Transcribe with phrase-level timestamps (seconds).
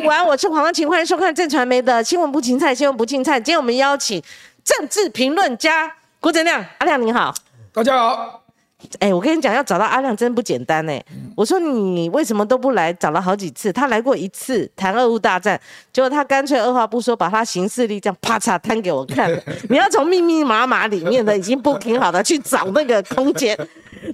[0.00, 3.38] 午安，我是黄光琴，欢迎收看正传媒的新闻不芹菜，新闻不芹菜。
[3.38, 4.22] 今天我们邀请
[4.64, 7.34] 政治评论家郭正亮，阿亮你好。
[7.70, 8.42] 大家好，
[8.98, 11.04] 哎，我跟你讲，要找到阿亮真不简单哎。
[11.36, 12.90] 我说你为什么都不来？
[12.94, 15.60] 找了好几次，他来过一次谈俄乌大战，
[15.92, 19.30] 结果他干脆二话不说，把他行事历这样啪嚓摊给我看。
[19.68, 23.54] 你要从密密麻麻里面的已经 booking 好的去找那个空间，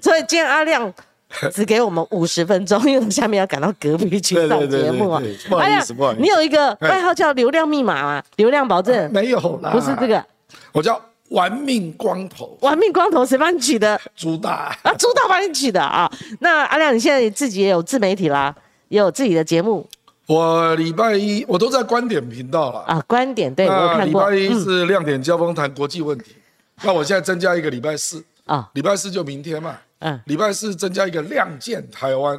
[0.03, 0.93] 所以今天阿亮。
[1.53, 5.23] 只给我们五十分钟，因为下面要赶到隔壁去上节目啊。
[5.49, 6.21] 不好意思，不好意思。
[6.21, 8.23] 你有一个外号叫“流量密码”吗？
[8.37, 9.13] 流量保证？
[9.13, 10.25] 没有啦，不是这个。
[10.73, 12.57] 我叫“玩命光头”。
[12.63, 14.01] 玩命光头谁帮你取的？
[14.15, 16.11] 朱大啊，朱大帮你取的啊。
[16.41, 18.55] 那阿亮，你现在自己也有自媒体啦，
[18.89, 19.87] 也有自己的节目。
[20.27, 23.01] 我礼拜一我都在观点频道了啊。
[23.07, 24.31] 观点对我看过。
[24.31, 26.35] 礼拜一是亮点交锋谈国际问题，
[26.83, 29.77] 那我现在增加一个礼拜四啊，礼拜四就明天嘛。
[30.01, 32.39] 嗯，礼拜四增加一个亮剑台湾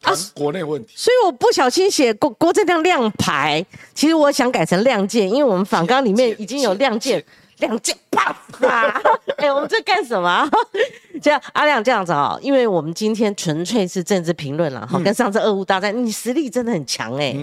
[0.00, 7.24] 谈国内问题，所以我不小心写郭郭正亮亮牌，其实我想改成亮剑，因为我们访纲里面已经有亮剑，
[7.58, 9.02] 亮剑啪啪！
[9.38, 10.48] 哎，我们在干什么？
[11.20, 17.34] 这样阿亮这样子啊，因为我们今天纯粹是政治评论了哈，跟上次俄乌大战，你实力真的很强哎，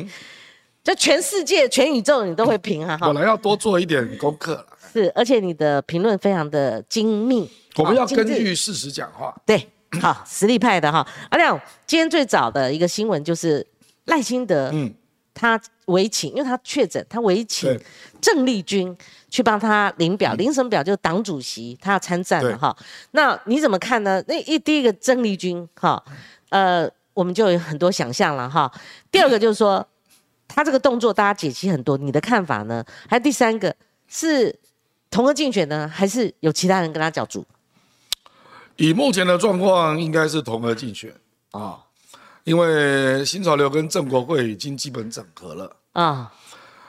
[0.84, 2.98] 就全世界全宇宙你都会评哈。
[3.02, 7.50] 本来要多做一点功课了，是，而且你的评论非常的精密。
[7.78, 9.36] 我们要根据事实讲话。
[9.46, 9.70] 对，
[10.02, 11.06] 好，实力派的哈。
[11.30, 13.66] 阿亮，今天最早的一个新闻就是
[14.06, 14.94] 赖清德，嗯，
[15.34, 17.80] 他委请，因为他确诊，他委请
[18.22, 18.96] 郑丽君
[19.30, 20.84] 去帮他领表，领什么表？
[20.84, 22.76] 就是党主席，他要参战了哈。
[23.12, 24.24] 那你怎么看呢？
[24.28, 26.02] 那一第一个郑丽君哈，
[26.50, 28.72] 呃，我们就有很多想象了哈。
[29.12, 29.86] 第二个就是说，
[30.48, 32.84] 他这个动作大家解析很多，你的看法呢？
[33.10, 33.76] 还有第三个
[34.08, 34.58] 是
[35.12, 37.46] 同个竞选呢，还是有其他人跟他角逐？
[38.78, 41.14] 以目前的状况，应该是同额竞选
[41.52, 41.80] 啊，
[42.44, 46.32] 因为新潮流跟郑国会已经基本整合了啊。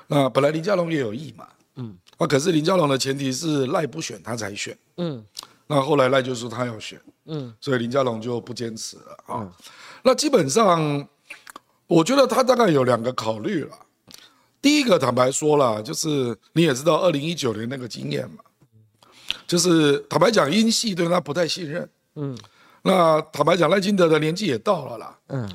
[0.09, 5.25] 那本来林佳龙也有意嘛，嗯，啊，可是林佳龙的前提是赖不选他才选，嗯，
[5.67, 9.53] 那后来赖就说他要选，嗯，所以林佳龙就不坚持了啊。
[10.03, 11.09] 那基本上，
[11.87, 13.77] 我觉得他大概有两个考虑了。
[14.61, 18.43] 第一个，坦白说了，就是你也知道二零一九年那个经验嘛。
[19.47, 21.89] 就是坦白讲，英系对他不太信任。
[22.17, 22.37] 嗯，
[22.83, 25.19] 那坦白讲，赖清德的年纪也到了啦。
[25.29, 25.49] 嗯，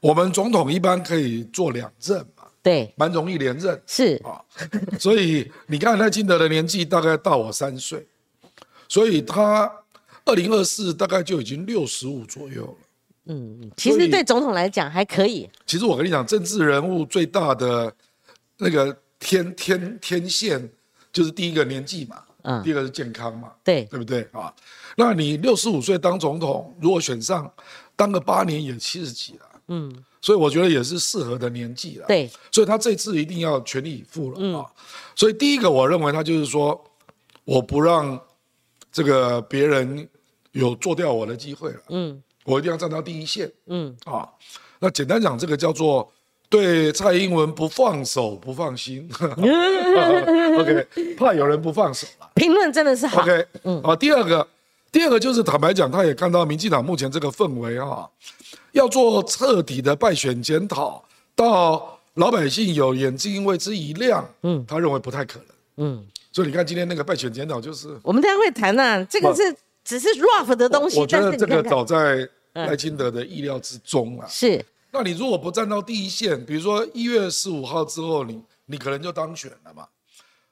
[0.00, 2.44] 我们总统一般可以做两任嘛。
[2.62, 3.80] 对，蛮容易连任。
[3.86, 4.40] 是啊，
[4.98, 8.06] 所以你看赖清德的年纪大概大我三岁，
[8.88, 9.70] 所以他
[10.24, 12.74] 二零二四大概就已经六十五左右了。
[13.26, 15.48] 嗯，其实对总统来讲还可以。
[15.66, 17.92] 其实我跟你讲，政治人物最大的
[18.56, 20.68] 那个天天天线
[21.12, 22.22] 就是第一个年纪嘛。
[22.62, 24.52] 第二个是健康嘛，对对不对啊？
[24.96, 27.52] 那你六十五岁当总统，如果选上，
[27.96, 32.06] 当个八年也七十几了，嗯，所以我觉得也是适合的年纪了。
[32.06, 34.66] 对，所以他这次一定要全力以赴了啊。
[35.14, 36.82] 所以第一个，我认为他就是说，
[37.44, 38.20] 我不让
[38.92, 40.08] 这个别人
[40.52, 44.28] 有做掉我的机会了，嗯，我一定要站到第一线，嗯啊。
[44.78, 46.12] 那简单讲，这个叫做。
[46.48, 49.08] 对蔡英文不放手不放心，
[50.58, 50.86] OK，
[51.16, 52.30] 怕有人不放手了。
[52.34, 53.96] 评论真的是好，OK，嗯，好。
[53.96, 54.46] 第二个，
[54.92, 58.08] 第二个就是坦白讲，他也看到民进党目前这个氛围啊，
[58.72, 65.40] 要做彻底的败选检讨，到老百姓有眼睛为之一亮，嗯，他认为不太可
[65.76, 66.06] 能，嗯。
[66.32, 69.42] 所以你看今天那个败选检讨，就是我们等下会谈呐，这个是
[69.82, 74.64] 只是 rough 的东西，我觉得这个早在赖清德的意料之中啊，是。
[74.96, 79.86] 那你如果不站到第一线，比如说一月十五号之后，你你可能就当选了嘛？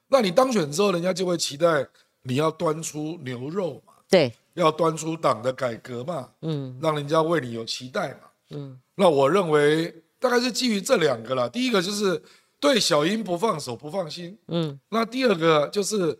[0.07, 1.83] 那你当选之后，人家就会期待
[2.21, 3.93] 你要端出牛肉嘛？
[4.07, 6.29] 对，要端出党的改革嘛？
[6.43, 8.19] 嗯，让人家为你有期待嘛？
[8.51, 11.49] 嗯，那我认为大概是基于这两个了。
[11.49, 12.21] 第一个就是
[12.59, 16.15] 对小英不放手不放心，嗯，那第二个就是。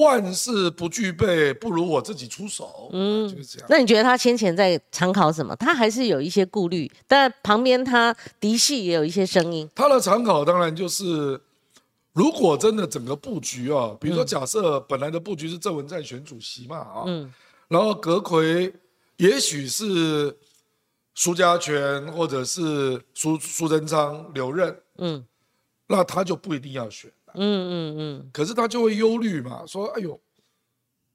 [0.00, 2.90] 万事不具备，不如我自己出手。
[2.92, 3.66] 嗯，就是这样。
[3.70, 5.54] 那你觉得他先前在参考什么？
[5.56, 9.68] 他还是有一些顾虑，但旁边他嫡系也有一些声音。
[9.74, 11.40] 他的参考当然就是，
[12.12, 17.32] 如果真的整个布局啊，比如说假设本来的布局是郑文在选主席嘛，啊，嗯，
[17.68, 18.72] 然后阁魁
[19.18, 20.36] 也许是
[21.14, 25.24] 苏家权或者是苏苏贞昌留任，嗯，
[25.86, 27.10] 那他就不一定要选。
[27.34, 30.20] 嗯嗯嗯，可是他就会忧虑嘛，说哎呦，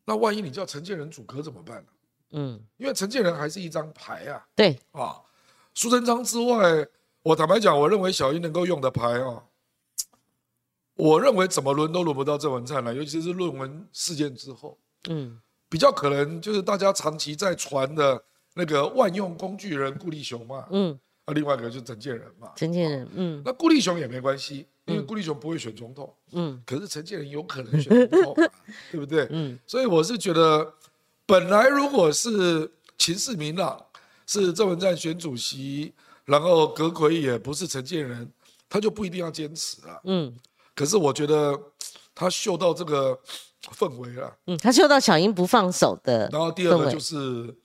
[0.06, 1.88] 那万一你叫陈建仁主科怎么办呢？
[2.32, 4.46] 嗯，因为陈建仁还是一张牌啊。
[4.56, 5.22] 对啊，
[5.74, 6.88] 苏贞昌之外，
[7.24, 9.44] 我坦白讲，我认为小英能够用的牌啊，
[10.96, 14.78] 我认为怎么轮都轮不到郑文灿了，尤其是论文事件之后，
[15.10, 15.40] 嗯，
[15.70, 18.24] 比较可能就是大家长期在传的
[18.54, 22.52] 那个万用工具人顾立雄嘛，嗯，啊另外一个就是陈建仁嘛。
[22.56, 23.42] 陈建仁，嗯。
[23.46, 26.62] 那顾立雄也没关系，因为顾立雄不会选总统，嗯。
[26.66, 28.36] 可是陈建仁有可能选总统，
[28.92, 29.28] 对不对？
[29.32, 29.58] 嗯。
[29.66, 30.74] 所以我是觉得，
[31.26, 33.86] 本来如果是秦世明朗
[34.28, 35.94] 是郑文灿选主席，
[36.26, 38.32] 然后葛奎也不是陈建仁，
[38.70, 40.36] 他就不一定要坚持了，嗯。
[40.76, 41.60] 可是我觉得
[42.14, 43.20] 他嗅到这个
[43.78, 46.30] 氛围了，嗯，他嗅到小英不放手的。
[46.32, 47.56] 然后第二个就是。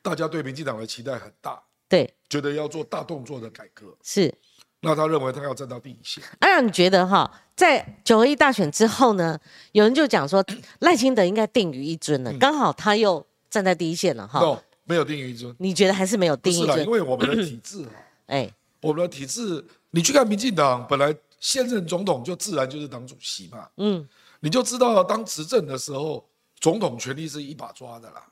[0.00, 4.32] 大家对民进党的期待很大，对，觉得要做大动作的改革，是。
[4.80, 6.22] 那他认为他要站到第一线。
[6.40, 9.38] 阿亮，你觉得哈，在九合一大选之后呢，
[9.72, 10.44] 有人就讲说
[10.80, 14.62] 赖清德应该定于一尊了，刚好他又站在第一线了哈。
[14.84, 15.54] 没有定于一尊。
[15.58, 16.82] 你觉得还是没有定一尊？
[16.82, 17.90] 因为我们的体制哈，
[18.26, 24.08] 哎，我们的体制，你去看民进党，本来现任总统就自然就是党主席嘛，嗯，
[24.40, 26.26] 你就知道当执政的时候，
[26.58, 28.24] 总统权力是一把抓的啦。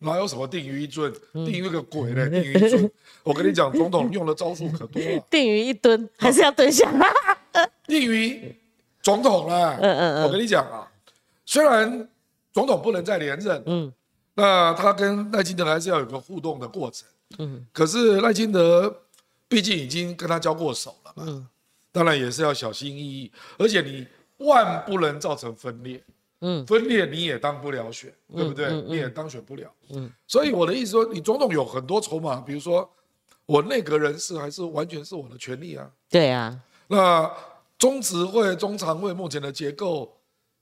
[0.00, 1.12] 哪有什么定于一尊？
[1.32, 2.28] 定于个鬼嘞！
[2.30, 2.90] 定于一尊，
[3.24, 5.24] 我跟你讲，总统用的招数可多了。
[5.30, 6.88] 定于一蹲，还是要蹲下。
[7.86, 8.54] 定于
[9.02, 9.76] 总统了。
[9.80, 10.24] 嗯嗯嗯。
[10.24, 10.88] 我跟你讲啊，
[11.44, 12.08] 虽然
[12.52, 13.92] 总统不能再连任，嗯，
[14.34, 17.08] 那他跟赖清德还是要有个互动的过程。
[17.38, 17.66] 嗯。
[17.72, 19.02] 可是赖清德
[19.48, 21.48] 毕竟已经跟他交过手了嘛，嗯，
[21.90, 24.06] 当然也是要小心翼翼，而且你
[24.36, 26.00] 万不能造成分裂。
[26.40, 28.70] 嗯，分裂你也当不了选，对不对？
[28.82, 29.72] 你也当选不了。
[29.90, 32.88] 嗯，所以我的意思说，你总统有很多筹码，比如说
[33.46, 35.90] 我内阁人事还是完全是我的权利啊。
[36.08, 36.60] 对啊。
[36.88, 37.30] 那
[37.76, 40.16] 中执会、中常会目前的结构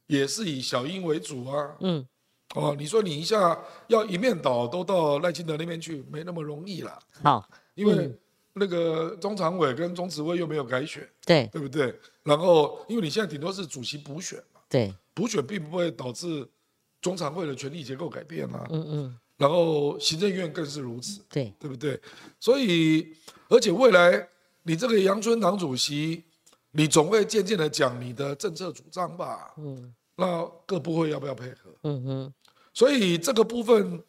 [0.07, 1.77] 也是以小英为主啊。
[1.81, 2.07] 嗯。
[2.55, 3.59] 哦，你说你一下
[3.89, 6.99] 要一面倒都到赖清德那边去，没那么容易了。
[7.23, 8.17] 好，因为
[8.55, 11.93] 那个中常委跟中执会又没有改选，对，对不对？
[12.23, 14.56] 然后因为你现在顶多是主席补选嘛。
[14.69, 14.95] 对。
[15.15, 16.47] 补选并不会导致
[17.01, 21.99] 中常会的权力结构改变啊，嗯嗯，然后行政院更是如此，对对不对？
[22.39, 23.17] 所以，
[23.49, 24.29] 而且未来
[24.65, 26.23] 你这个杨春党主席，
[26.73, 31.75] 你总会渐渐的讲你的政策主张吧，嗯，那各部会要不要配合？
[31.85, 32.35] 嗯哼，
[32.75, 34.03] 所以这个部分，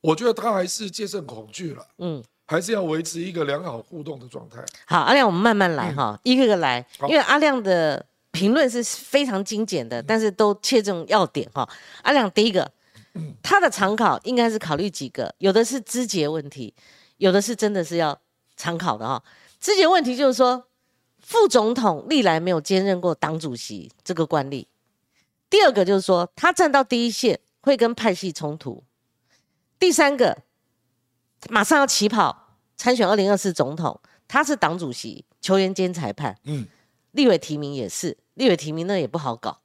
[0.00, 4.64] 我觉得他还是戒慎恐惧了，嗯，还是要维持一个良好互动的状态。
[4.86, 8.06] 好，阿亮，我们慢慢来哈，一个个来，因为阿亮的。
[8.34, 11.66] 评论是非常精简的，但是都切中要点哈。
[12.02, 12.68] 阿亮，第一个，
[13.40, 16.74] 他的常考应该是考虑几个，有的是肢节问题，
[17.18, 18.20] 有的是真的是要
[18.56, 19.22] 常考的哈。
[19.60, 20.66] 肢节问题就是说，
[21.20, 24.66] 副总统历来没有兼任过党主席这个惯例。
[25.48, 28.82] 第二个就是说，他站到第一线会跟派系冲突。
[29.78, 30.36] 第三个，
[31.48, 36.66] 马上要起跑参选二零二四总统，他是党主席、球员兼裁判，嗯，
[37.14, 38.16] 立委提名也是。
[38.34, 39.60] 立委提名那也不好搞，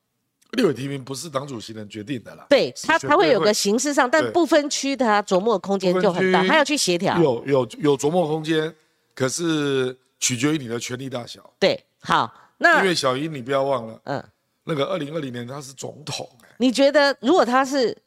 [0.51, 2.45] 立委提名不是党主席能决定的啦。
[2.49, 7.17] 对他，他会有个形式上，但不分区他琢磨的空间就很大，他要去协调。
[7.19, 8.71] 有有有琢磨空间，
[9.15, 11.51] 可是取决于你的权力大小。
[11.57, 14.23] 对，好，那因为小英你不要忘了，嗯，
[14.65, 17.97] 那个二零二零年他是总统，你觉得如果他是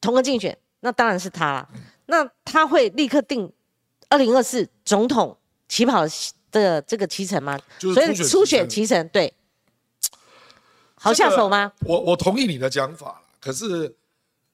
[0.00, 1.66] 同个竞选，那当然是他，
[2.06, 3.52] 那他会立刻定
[4.08, 5.36] 二零二四总统
[5.68, 6.06] 起跑
[6.62, 7.58] 的这个提成吗？
[7.78, 9.32] 所以初选提成对。
[10.98, 11.72] 好下手吗？
[11.80, 13.94] 我我同意你的讲法可是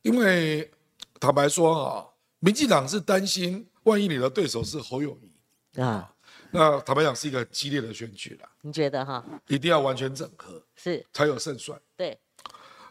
[0.03, 0.71] 因为
[1.19, 2.05] 坦白说啊，
[2.41, 6.13] 民进党是担心万一你的对手是侯友谊啊，
[6.51, 8.49] 那坦白讲是一个激烈的选举了。
[8.61, 9.25] 你觉得哈？
[9.47, 11.81] 一定要完全整合是才有胜算。
[11.97, 12.19] 对，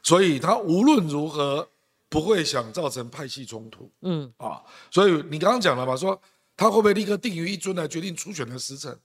[0.02, 1.68] 所以他无论如何
[2.10, 3.92] 不会想造成派系冲突。
[4.02, 6.20] 嗯啊，所以你刚刚讲了嘛，说
[6.62, 8.96] 他会不会立刻定于一尊来决定初选的时辰？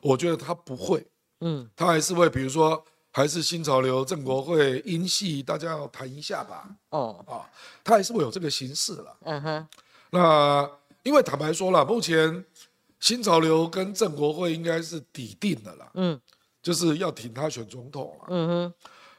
[0.00, 1.04] 我觉得他不会。
[1.40, 2.84] 嗯，他还是会比如说。
[3.12, 6.68] 还是新潮流、郑国会、英系，大家要谈一下吧。
[6.90, 7.48] 哦，啊，
[7.82, 9.16] 他还是会有这个形式了。
[9.22, 9.68] 嗯哼。
[10.10, 10.70] 那
[11.02, 12.44] 因为坦白说了，目前
[13.00, 15.90] 新潮流跟郑国会应该是底定的了。
[15.94, 16.20] 嗯。
[16.62, 18.26] 就是要挺他选总统了。
[18.28, 18.74] 嗯哼。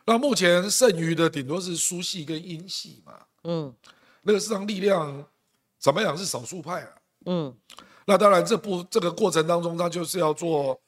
[0.06, 3.14] 那目前剩余的顶多是苏系跟英系嘛。
[3.46, 3.74] 嗯。
[4.22, 5.26] 那个市场力量
[5.80, 6.90] 怎么讲是少数派啊。
[7.28, 7.56] 嗯。
[8.08, 10.82] 那当然，这部这个过程当中，他就是要做。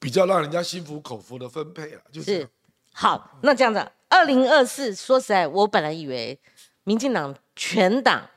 [0.00, 2.46] 比较让人家心服口服的分配了，就是
[2.92, 3.38] 好。
[3.40, 6.38] 那这样子，二零二四，说实在，我本来以为
[6.82, 8.28] 民进党全党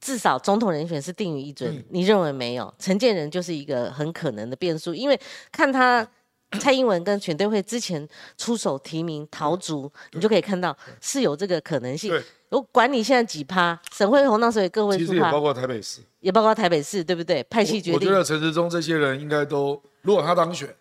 [0.00, 2.72] 至少总统人选是定于一尊，你认为没有？
[2.78, 5.20] 陈建仁就是一个很可能的变数，因为
[5.52, 6.08] 看他
[6.58, 8.08] 蔡英文跟全队会之前
[8.38, 12.10] 出手提名陶竹，你就可以看到是有这个可能性。
[12.50, 17.42] 我管你现在几趴，沈惠宏那时候也各位其实也包括台北市，也包括台北市，对不对？
[17.44, 17.94] 派系决定。
[17.94, 19.80] 我觉得陈时中这些人应该都。
[20.02, 20.74] 如果他当选，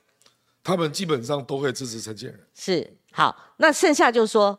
[0.64, 2.40] 他们基本上都会支持陈建仁。
[2.54, 4.58] 是好，那剩下就是说，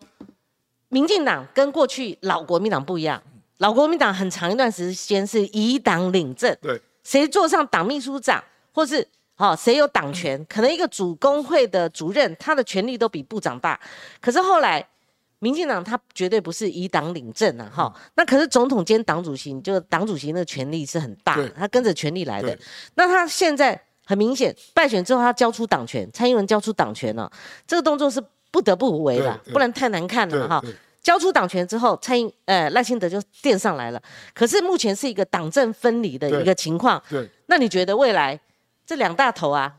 [0.88, 3.23] 民进党跟过去老国民党不一样，
[3.59, 13.79] 老国民党很长一段时间是以党领政，对，谁坐上党秘书长，或是好谁有党权，可能一个主工会的主任，他的权力都比部长大。
[14.21, 14.87] 可是后来，
[15.40, 17.95] 民进党他绝对不是以党领政啊，哈。
[18.14, 22.57] 那可是总统兼党主席，就党主席那个权力是很大，他跟着权力来的。
[22.95, 27.30] 那他现在很明显败选之后，他交出党权，蔡英文交出党权了，
[27.66, 30.62] 这个动作是不得不为的，不然太难看了哈。
[31.00, 34.02] 交出党权之后，蔡英呃赖清德就垫上来了。
[34.35, 37.02] 可是目前是一个党政分离的一个情况。
[37.09, 37.26] 对。
[37.47, 38.38] 那你觉得未来
[38.85, 39.76] 这两大头啊，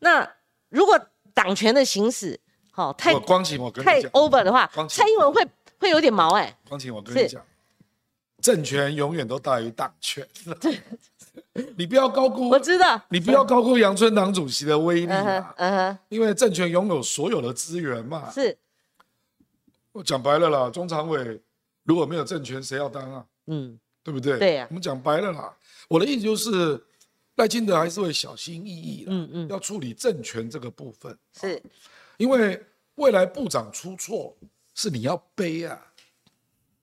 [0.00, 0.28] 那
[0.70, 0.98] 如果
[1.34, 2.40] 党权的行使，
[2.72, 5.46] 好太光景我跟太 over 的话，蔡英文会
[5.78, 6.58] 会有点毛哎。
[6.68, 7.40] 光景我跟你讲，
[8.40, 10.26] 政权永远都大于党权。
[10.60, 10.80] 对。
[11.76, 13.00] 你不要高估，我知道。
[13.08, 15.54] 你不要高估杨春党主席的威力啊。
[15.56, 15.98] 嗯哼。
[16.08, 18.30] 因为政权拥有所有的资源嘛。
[18.30, 18.56] 是。
[19.92, 21.40] 我讲白了啦，中常委
[21.84, 23.24] 如果没有政权，谁要当啊？
[23.46, 24.38] 嗯，对不对？
[24.38, 24.66] 对呀。
[24.70, 25.54] 我们讲白了啦，
[25.88, 26.82] 我的意思就是
[27.36, 31.16] 赖清德还是会小心翼翼的，嗯嗯，要处理政权这个部分。
[31.38, 31.62] 是，
[32.16, 32.64] 因为
[32.96, 34.36] 未来部长出错
[34.74, 35.80] 是你要背啊，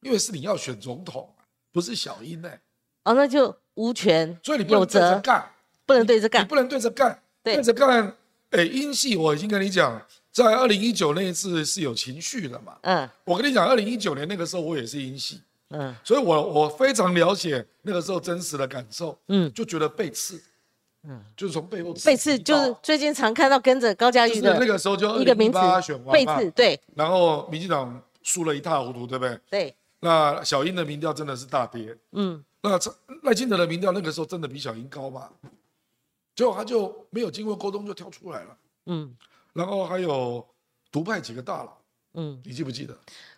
[0.01, 1.33] 因为是你要选总统，
[1.71, 2.61] 不是小英哎。
[3.03, 5.51] 哦，那就无权，所以你不能对着干，
[5.85, 8.15] 不能对着干，你不能对着干，对着干。
[8.51, 10.01] 哎，英系我已经跟你讲。
[10.31, 12.77] 在二零一九那一次是有情绪的嘛？
[12.83, 20.41] 嗯，我跟你讲，二零一九年那个时候我也是英系，嗯，所以我我非常了解那个时候真实的感受，嗯，就觉得被刺，
[21.03, 25.57] 嗯，就是从背后背刺，就是最近常看到跟着高嘉瑜的那个时候就一个名字
[26.11, 29.39] 背刺，对，然后民进党输了一塌糊涂，对不对？
[29.49, 32.77] 对，那小英的民调真的是大跌，嗯，那
[33.23, 35.29] 赖清德的民调那个时候真的比小英高嘛？
[36.35, 39.15] 结果他就没有经过沟通就跳出来了，嗯。
[39.53, 40.45] 然后还有
[40.91, 41.77] 独派几个大佬，
[42.13, 42.95] 嗯，你记不记得？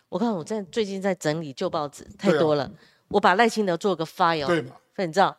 [0.08, 2.70] 我看我在最近在整理旧报纸，太多了。
[3.08, 4.76] 我把赖清德做个 file，对嘛？
[4.98, 5.36] 你知道，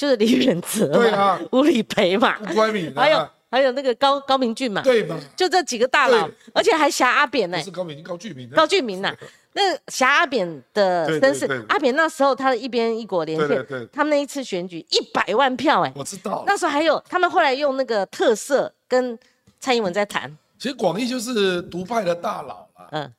[0.00, 5.20] 就是李远哲，对啊， 吴理培嘛，吴光敏，还有还有那个高高明俊嘛，对嘛？
[5.36, 9.14] 就这几个大佬，而且还挟阿扁呢，是高明高俊明，高俊明呐。
[9.52, 16.44] 那挟阿扁的身世，阿扁那时候他的一边一国连线，他们那一次选举一百万票，哎，我知道。
[16.46, 19.18] 那时候还有他们后来用那个特色跟。
[19.62, 23.12] 蔡英文在谈，其实广义就是独派的大佬了，嗯，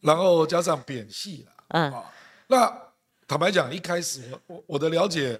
[0.00, 1.92] 然后加上扁系了，嗯，
[2.46, 2.72] 那
[3.26, 5.36] 坦白讲，一开始我我的了解，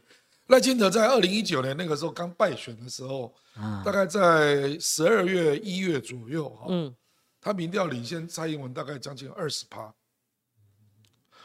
[0.52, 3.35] 赖清德在二零一九年那个时候刚败选的时候，
[3.82, 6.94] 大概在十二月一月左右，哈，嗯，
[7.40, 9.90] 他民调领先蔡英文大概将近二十趴，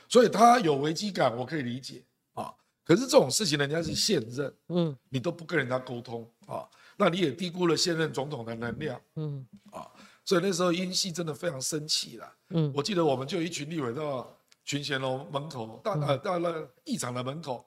[0.09, 2.53] 所以他有危机感，我可以理解啊。
[2.83, 6.67] 可是这种事情人家是现任，嗯，你都不跟人家沟通啊。
[6.97, 9.47] 那你也低估了现任总统的能量，嗯。
[9.71, 9.89] 啊，
[10.25, 17.65] 所以那时候英系真的非常生气了，嗯，我记得我们就一群立委到群贤楼门口，到呃到了议场的门口，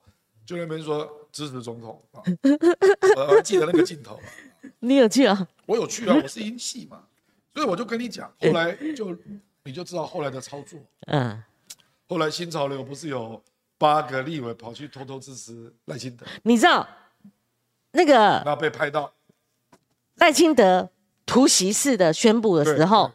[0.50, 2.20] 就那边说支持总统啊，
[3.30, 4.18] 我记得那个镜头，
[4.80, 5.46] 你有去啊？
[5.64, 7.04] 我有去啊，我是英系嘛，
[7.54, 9.16] 所以我就跟你讲，后来就
[9.62, 11.40] 你就知道后来的操作，嗯，
[12.08, 13.40] 后来新潮流不是有
[13.78, 16.84] 八个立委跑去偷偷支持赖清德，你知道
[17.92, 19.12] 那个那被拍到。
[20.16, 20.90] 赖清德
[21.24, 23.12] 突袭式的宣布的时候，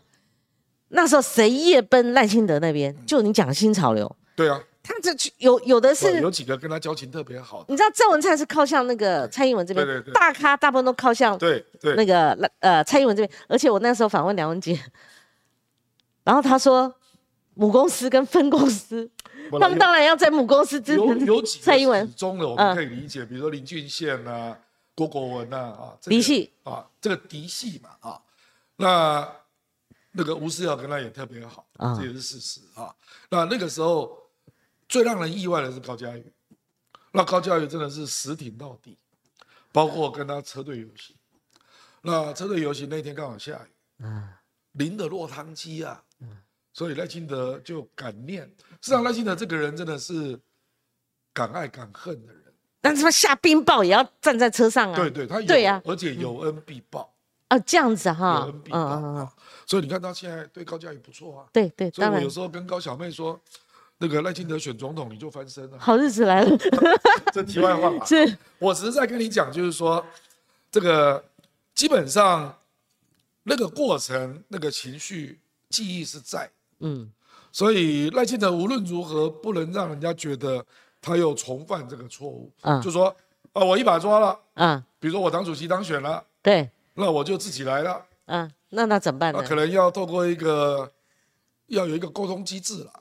[0.87, 2.95] 那时候谁夜奔赖清德那边？
[3.05, 4.15] 就你讲新潮流。
[4.37, 7.65] 对啊，他这有有的是有几个跟他交情特别好。
[7.67, 13.39] 你知道郑文灿是靠向那个蔡英文这边，大咖大部分都靠向对对那个呃蔡英文这边。
[13.47, 14.79] 而且我那时候访问梁文杰，
[16.23, 16.93] 然后他说
[17.55, 19.09] 母公司跟分公司，
[19.59, 24.57] 他们当然要在母公司支持蔡英文中的我们可以理解，比如说林俊宪啊。
[24.97, 28.17] 郭国文呐啊，嫡系啊，这个嫡系嘛啊，
[28.77, 29.29] 那
[30.13, 32.95] 那个吴思瑶跟他也特别好啊，这也是事实啊。
[33.29, 34.17] 那那个时候
[34.87, 36.33] 最让人意外的是高嘉宇，
[37.11, 38.97] 那高嘉宇真的是实挺到底，
[39.71, 41.15] 包括跟他车队游戏。
[42.01, 43.73] 那车队游戏那天刚好下雨，
[44.03, 44.29] 嗯，
[44.73, 46.37] 淋得落汤鸡啊，嗯，
[46.71, 48.43] 所以赖清德就感念。
[48.81, 50.39] 实际上赖清德这个人真的是
[51.33, 52.43] 敢爱敢恨的人。
[52.79, 54.95] 但是他下冰雹也要站在车上啊！
[54.95, 57.11] 对对，他对呀，而且有恩必报
[57.47, 59.33] 啊，这样子哈，有恩必报啊。
[59.65, 61.49] 所以你看他现在对高嘉宇不错啊。
[61.51, 63.41] 对对，所以我有时候跟高小妹说，
[63.97, 65.79] 那个赖清德选总统你就翻身了。
[65.79, 66.57] 好日子来了。
[67.33, 70.05] 这题外话嘛，是我只是在跟你讲，就是说
[70.71, 71.23] 这个
[71.73, 72.57] 基本上
[73.43, 76.49] 那个过程、那个情绪记忆是在，
[76.79, 77.11] 嗯，
[77.51, 80.65] 所以赖清德无论如何不能让人家觉得。
[81.01, 83.15] 他又重犯这个错误，嗯，就说
[83.53, 89.43] 啊，我一把抓了，嗯，比如说我党主席当选了，对，那我就自己来了，嗯，那那怎么办呢？
[89.43, 90.91] 可能要透过一个，
[91.67, 92.91] 要有一个沟通机制了，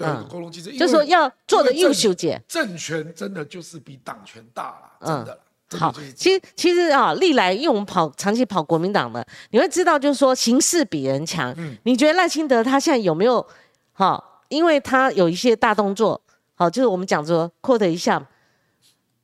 [0.00, 4.64] 嗯，沟通机制，就说要做的优秀姐，政权真的就是比党权大
[5.00, 11.54] 了，真的了，好，其实其实啊，历来因为我们跑长期跑国民党的，你会知道，就是说形势比人强。
[11.58, 13.46] 嗯，你觉得赖清德他现在有没有
[13.92, 14.42] 好？
[14.48, 16.20] 因为他有一些大动作，
[16.56, 18.20] 好，就是我们讲说 quote 一下，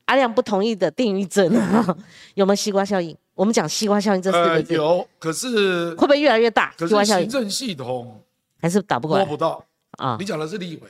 [0.05, 1.51] 阿亮不同意的定义症，
[2.35, 3.13] 有没有西瓜效应？
[3.35, 6.73] 我们讲西瓜效应这四个字，有，可是会不会越来越大？
[6.77, 8.23] 可是行政系统
[8.61, 9.61] 还是打不过，摸不到
[9.97, 10.15] 啊。
[10.19, 10.89] 你讲的是立委，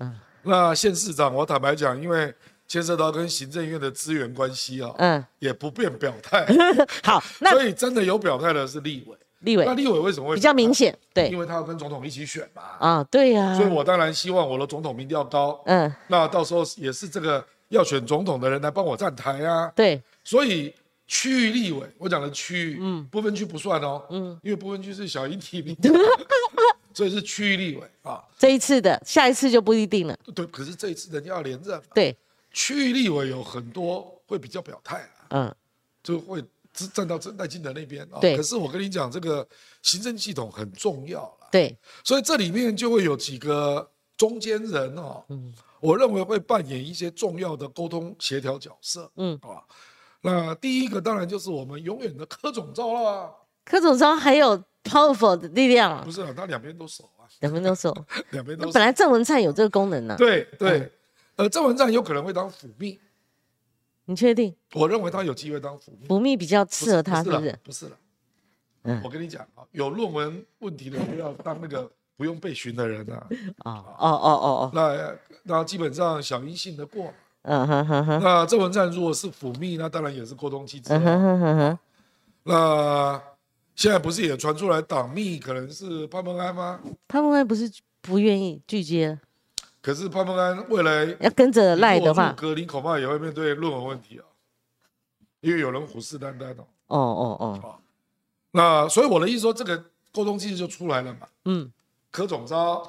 [0.00, 2.34] 嗯，那县市长，我坦白讲，因为。
[2.70, 6.46] 牵涉到跟行政院的资源关系啊，嗯，也不便表态。
[7.02, 9.16] 好， 那所以真的有表态的是立委。
[9.40, 10.96] 立委，那立委为什么会比较明显？
[11.12, 12.62] 对，因为他要跟总统一起选嘛。
[12.78, 13.56] 啊，对呀。
[13.56, 15.60] 所以我当然希望我的总统民调高。
[15.66, 15.92] 嗯。
[16.06, 19.72] 那到时候也是这个要选总统的人来帮我站台啊。
[19.74, 20.00] 对。
[20.22, 20.72] 所以
[21.08, 24.00] 区域立委，我讲的区域，嗯，不分区不算哦。
[24.10, 24.38] 嗯。
[24.44, 25.76] 因为不分区是小英提名。
[26.94, 28.22] 所以是区域立委啊。
[28.38, 30.16] 这一次的，下一次就不一定了。
[30.34, 31.80] 对，可是这一次人家要连任。
[31.94, 32.16] 对。
[32.52, 35.54] 区域立委有很多会比较表态啊，嗯，
[36.02, 36.42] 就会
[36.92, 38.18] 站到赖清德那边啊。
[38.20, 38.36] 对。
[38.36, 39.46] 可是我跟你讲，这个
[39.82, 41.48] 行政系统很重要了。
[41.52, 41.78] 对。
[42.02, 49.08] 所以这里面就会有几个中间人哦，嗯，我认为会扮演一些重要的沟通协调角色。
[49.14, 49.62] 嗯，啊，
[50.20, 53.32] 那第一个当然就是我们永远的柯总召了。
[53.64, 56.02] 柯总召还有 powerful 的力量。
[56.04, 57.26] 不是啊，他两边都守啊。
[57.40, 57.94] 两边都守。
[58.30, 58.70] 两边都。
[58.72, 60.14] 本来郑文灿有这个功能呢。
[60.16, 60.90] 对对。
[61.36, 63.00] 呃，郑文灿有可能会当辅秘，
[64.04, 64.54] 你确定？
[64.74, 67.58] 我认为他有机会当辅秘，辅秘比较适合他，是不是？
[67.64, 67.96] 不是了，
[68.82, 73.26] 嗯，我跟你讲啊，有论文问题的就要当那个不用被询的人啊。
[73.64, 77.10] 哦哦哦哦哦，那那基本上小英信得过。
[77.42, 78.20] 嗯哼哼哼。
[78.22, 80.92] 那郑文灿如果是辅秘，那当然也是沟通机制。
[80.92, 81.78] 嗯哼哼哼哼。
[82.42, 83.22] 那
[83.80, 86.78] 现在不是也传出来党秘可能是潘孟安吗？
[87.08, 87.72] 潘孟安不是
[88.02, 89.18] 不愿意拒接。
[89.80, 94.28] 可是潘孟安未来要跟着赖的话，隔离恐怕也会面对论文问题啊，
[95.40, 96.66] 因为有人虎视眈眈哦。
[96.88, 97.80] 哦哦哦。
[98.50, 99.82] 那所以我的意思说，这个
[100.12, 101.26] 沟通机制就出来了嘛。
[101.46, 101.72] 嗯。
[102.10, 102.86] 柯总召，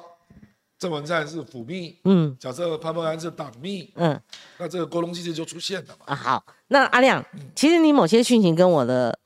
[0.78, 1.98] 郑文灿是辅秘。
[2.04, 2.36] 嗯。
[2.38, 3.90] 假设潘孟安是党秘。
[3.94, 4.20] 嗯。
[4.58, 6.04] 那这个沟通机制就出现了嘛。
[6.08, 7.24] 啊好，那阿亮，
[7.56, 9.18] 其实你某些讯息跟我的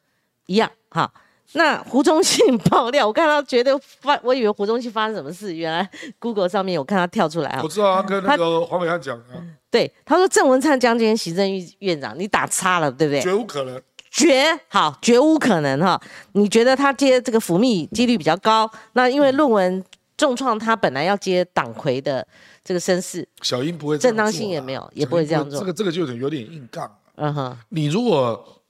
[0.46, 1.12] 一样，哈。
[1.52, 7.60] 那胡忠信爆料，我看到觉得发，我以为胡忠信发生什么事，原来 Google 上面我看他跳出来啊。
[7.62, 9.40] 我知道他，跟那个黄伟汉讲啊。
[9.70, 13.20] 对，他说郑文灿将军行政院院长，你打叉了，对不对？
[13.22, 13.80] 绝无可能。
[14.10, 16.00] 绝好，绝无可能哈。
[16.32, 18.70] 你觉得他接这个福秘几率比较高？
[18.92, 19.84] 那因为论文
[20.16, 22.26] 重创他本来要接党魁的
[22.64, 25.60] 这个身世，小英不会正当性也没有，也不会这样做。
[25.60, 26.90] 这个这个就有点有点硬杠。
[27.16, 28.62] 嗯哼，你如果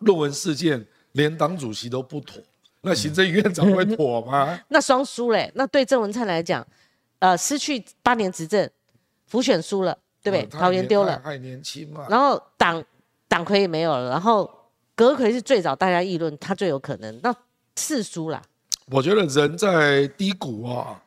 [0.00, 0.86] 论文事件。
[1.12, 2.42] 连党主席都不妥，
[2.82, 4.58] 那行政院长会妥吗？
[4.68, 5.50] 那双输嘞。
[5.54, 6.64] 那对郑文灿来讲，
[7.18, 8.68] 呃，失去八年执政，
[9.26, 10.46] 浮选输了，对不对？
[10.60, 12.06] 桃园丢了，还年轻嘛。
[12.08, 12.84] 然后党
[13.26, 14.48] 党魁也没有了，然后
[14.94, 17.34] 阁魁是最早大家议论他最有可能，那
[17.76, 18.40] 四输了。
[18.90, 21.02] 我觉得人在低谷啊，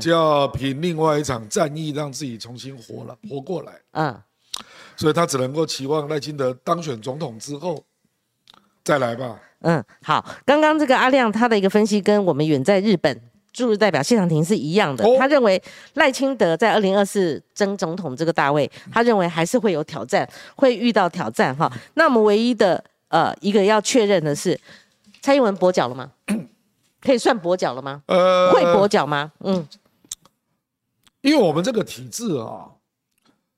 [0.00, 3.80] 就要凭另外一场战役让自己重新活了，活过来。
[3.92, 4.22] 嗯，
[4.96, 7.82] 所以他只能够期望赖清德当选总统之后。
[8.88, 9.38] 再来吧。
[9.60, 10.24] 嗯，好。
[10.46, 13.20] 刚刚这个阿亮他的一个分析跟我们远在日本
[13.52, 15.04] 驻日代表谢长廷是一样的。
[15.18, 21.70] 他认为赖清德在二零二四争总统这个大位，他认为还是会有挑战，会遇到挑战哈。
[21.96, 24.58] 那我们唯一的呃一个要确认的是，
[25.20, 26.10] 蔡英文跛脚了吗？
[27.02, 28.02] 可以算跛脚了吗？
[28.06, 29.30] 呃，会跛脚吗？
[29.40, 29.68] 嗯，
[31.20, 32.72] 因为我们这个体制啊，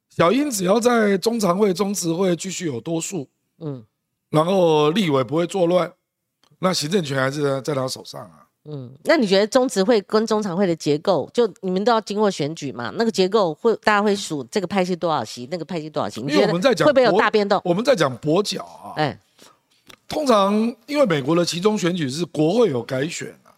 [0.09, 3.29] 小英只要在中常会、中执会继续有多数，
[3.61, 3.85] 嗯。
[4.31, 5.93] 然后立委不会作乱，
[6.61, 8.47] 那行政权还是在他手上啊。
[8.65, 12.93] 嗯，那你觉得中执会跟中常会的结构，就你们都要经过选举嘛？
[12.97, 16.21] 那个结构会大家会数这个派系多少席，那个派系多少席？
[16.21, 17.61] 因为我们在讲会不会有大变动？
[17.65, 18.93] 我们在讲跛脚啊。
[18.97, 19.19] 哎，
[20.07, 20.55] 通常
[20.87, 23.49] 因为美国的其中选举是国会有改选啊，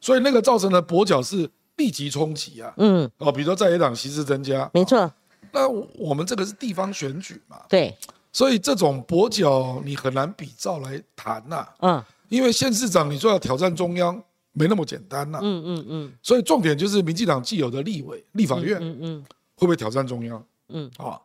[0.00, 2.72] 所以那个造成的跛脚是立即冲击啊。
[2.78, 5.12] 嗯，哦，比如说在野党席次增加，没错。
[5.52, 7.58] 那我们这个是地方选举嘛？
[7.68, 7.94] 对。
[8.32, 19.24] 所以这种跛脚你很难比照来谈呐，嗯，因为县市长你说要挑战中央没那么简单呐，嗯嗯嗯，所以重点就是民进党既有的立委、立法院，嗯嗯，
[19.56, 20.44] 会不会挑战中央？
[20.68, 21.20] 嗯，啊，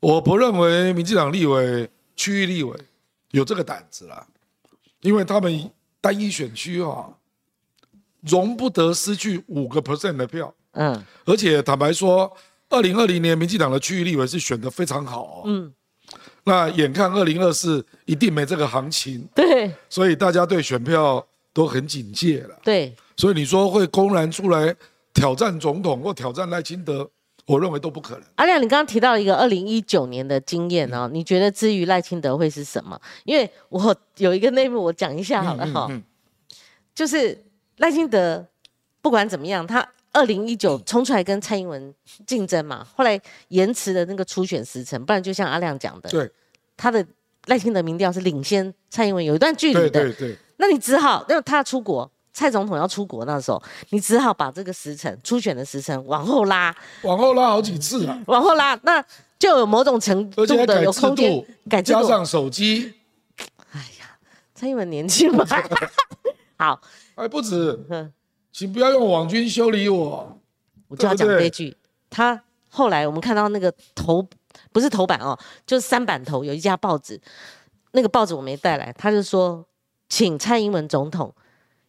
[0.00, 2.78] 我不认为民进党立委、区域立委
[3.30, 4.26] 有这个胆子啦，
[5.00, 5.70] 因为他们
[6.00, 7.08] 单一选区啊，
[8.20, 12.30] 容不得失去五个 percent 的票，嗯，而且坦白说，
[12.68, 15.72] 二零二零年民进党的区域立委是选的非常好，嗯。
[16.44, 24.74] 那眼看二零二四一定没这个行情，对，所以大家对选票都很警戒了，对，所以你说会公然出来
[25.12, 27.08] 挑战总统或挑战赖清德，
[27.46, 28.22] 我认为都不可能。
[28.36, 32.98] 阿亮，你刚刚提到一个二零一九年的经验哦，你觉得至于赖清德会是什么？
[33.24, 35.90] 因为我有一个内幕，我讲一下好了哈，
[36.94, 37.44] 就是
[37.78, 38.46] 赖清德
[39.02, 41.94] 不管怎么样，他二零一九冲出来跟蔡英文
[42.26, 46.30] 竞争嘛，后来延迟的那个初选时程，不然就像阿亮讲的，对，
[46.76, 47.04] 他的
[47.46, 52.10] 赖清德民调是领先蔡英文有一段距离的，对对，那你只好，因为他出国。
[52.32, 59.04] 蔡总统要出国那时候，你只好把这个时辰初选的时辰往后拉，往后拉好几次啊，往后拉，那
[59.36, 62.94] 就有某种程度的有空间改加上手机。
[63.72, 64.16] 哎呀，
[64.54, 65.44] 蔡英文年轻嘛，
[66.56, 66.80] 好，
[67.16, 67.78] 哎不止，
[68.52, 70.40] 请不要用网军修理我，
[70.88, 71.76] 我就要讲这句。
[72.08, 74.26] 他后来我们看到那个头
[74.72, 77.20] 不是头版哦，就是三版头有一家报纸，
[77.92, 79.64] 那个报纸我没带来，他就说
[80.08, 81.34] 请蔡英文总统。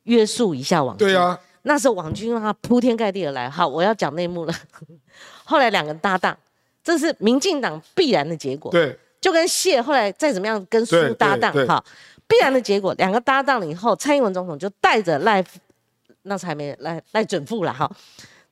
[0.06, 3.48] 约束一下网军，对啊，那时候网军让他铺天盖地而来。
[3.48, 4.54] 好，我要讲内幕了。
[5.46, 6.36] 后来两个搭档，
[6.84, 8.72] 这是民进党必然的结果。
[8.72, 11.82] 对，就跟谢后来再怎么样跟苏搭档，哈，
[12.28, 12.92] 必然的结果。
[12.96, 15.46] 两个搭档了以后，蔡英文总统就带着赖，
[16.24, 17.90] 那时还没赖赖准富了哈，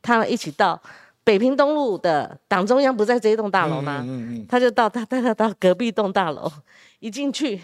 [0.02, 0.82] 他们一起到
[1.24, 4.02] 北平东路的党中央，不在这一栋大楼吗？
[4.06, 6.52] 嗯嗯，他就到他带他到隔壁栋大楼，
[7.00, 7.62] 一进去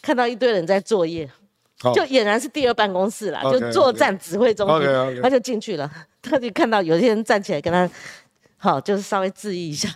[0.00, 1.30] 看到一堆人在作业。
[1.92, 5.90] 就俨然是第二办公室了，就作战指挥中心，他就进去了，
[6.22, 7.90] 他就看到有些人站起来跟他，
[8.56, 9.90] 好，就是稍微质疑一下。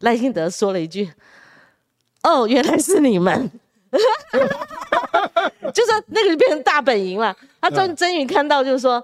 [0.00, 1.08] 赖幸德说了一句
[2.24, 3.48] ：“哦，原来是你们。
[5.72, 7.36] ”就说那个就变成大本营了。
[7.68, 9.02] 他终终于看到，就是说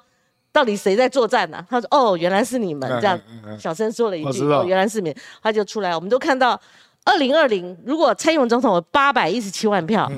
[0.53, 1.65] 到底谁在作战呢？
[1.71, 3.19] 他说：“哦，原来是你们。”这样
[3.59, 6.61] 小声说了一句：“哦，原来是你。”他就出来，我们都看到，
[7.05, 10.11] 二零二零如果蔡英文总统有八百一十七万票，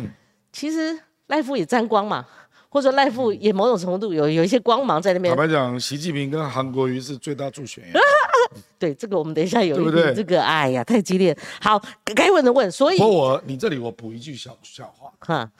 [0.52, 0.98] 其实。
[1.28, 2.22] 赖富也沾光嘛，
[2.68, 5.34] 或者说赖富也某种程度有有一些光芒在那边。
[5.34, 7.82] 坦白讲，习近平跟韩国瑜是最大助选。
[8.78, 11.34] 对，这个我们等一下有一点这个，哎呀，太激烈。
[11.58, 11.80] 好，
[12.14, 12.98] 该问的问，所以。
[12.98, 15.50] 我你这里我补一句小小话哈，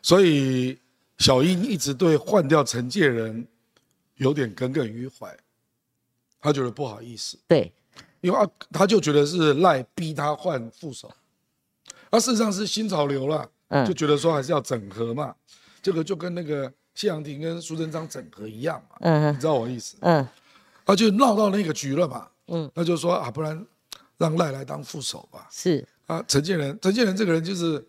[0.00, 0.76] 所以
[1.22, 3.46] 小英一直对换掉陈建仁
[4.16, 5.34] 有点耿耿于怀，
[6.40, 7.38] 他觉得不好意思。
[7.46, 7.72] 对，
[8.20, 11.10] 因为啊，他就觉得是赖逼他换副手，
[12.10, 13.48] 而事实上是新潮流了。
[13.86, 15.34] 就觉得说还是要整合嘛，
[15.80, 19.96] 这个就跟那个谢阳廷跟苏贞昌整合一样嘛，嗯，你知道我意思？
[20.00, 20.28] 嗯，
[20.84, 23.66] 他就闹到那个局了嘛，嗯，那就说啊，不然
[24.18, 25.48] 让赖来当副手吧。
[25.50, 27.82] 是啊，陈建仁，陈建仁这个人就是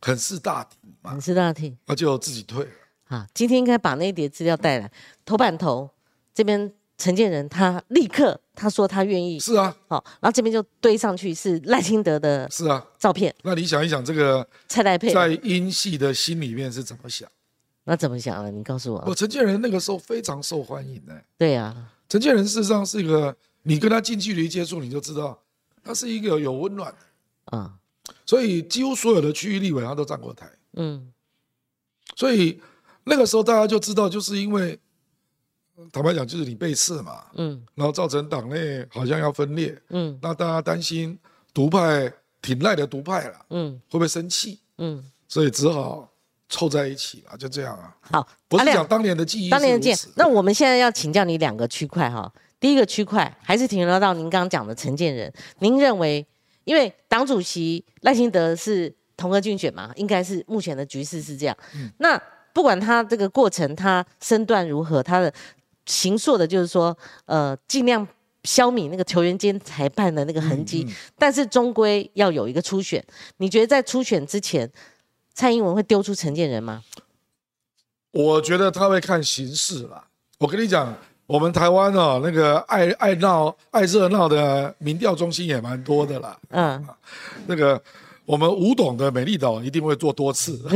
[0.00, 2.70] 很是大体嘛，很是大体，那就自己退了。
[3.08, 4.90] 啊，今天应该把那一叠资料带来，
[5.24, 5.90] 头版头
[6.34, 6.72] 这边。
[7.00, 13.32] 陈建仁他立刻他说他愿意是啊，好，然后这边就堆上去是赖清德的是啊照片。
[13.44, 17.30] 那你想一想，这个蔡赖佩在英系的心里面是怎么想？
[17.84, 18.50] 那怎么想啊？
[18.50, 19.04] 你告诉我。
[19.06, 21.22] 我陈建仁那个时候非常受欢迎的。
[21.36, 25.40] 对啊，陈建仁事实上是一个，你跟他近距离接触，你就知道
[25.84, 27.77] 他是一个有温暖的啊。
[28.28, 30.46] 所以几乎所有的区域立委他都站过台。
[30.74, 31.10] 嗯。
[32.14, 32.60] 所以
[33.04, 34.78] 那个时候大家就知道，就是因为。
[35.92, 41.16] 坦白讲，就是你被刺嘛，嗯，然后造成党内好像要分裂，嗯，那大家担心
[41.54, 42.12] 独派
[42.42, 44.58] 挺赖的独派了，嗯，会不会生气？
[44.78, 46.10] 嗯，所以只好
[46.48, 47.96] 凑在一起了，就这样啊。
[48.10, 50.12] 好，不是讲当年的记忆，当年的记忆。
[50.16, 56.26] 那我们现在要请教你两个区块哈，第一个区块还是停留到您刚刚讲的陈建仁，您认为，
[56.68, 61.56] 因为党主席赖清德是同个竞选嘛，应该是目前的局势是这样。
[61.74, 62.20] 嗯，那
[62.52, 65.32] 不管他这个过程他身段如何，他的。
[65.90, 68.06] 行硕的，就是说，呃，尽量
[68.44, 73.02] 消弭那个球员间裁判的那个痕迹，但是终归要有一个初选。
[73.38, 74.70] 你觉得在初选之前，
[75.32, 76.84] 蔡英文会丢出陈建仁吗？
[78.10, 80.08] 我觉得他会看形势啦。
[80.40, 80.94] 我跟你讲，
[81.28, 86.34] 我们台湾哦，那个爱爱闹、爱热闹的民调中心也蛮多的啦。
[86.48, 86.86] 嗯，
[87.46, 87.80] 那个
[88.24, 90.58] 我们吴董的美丽岛一定会做多次。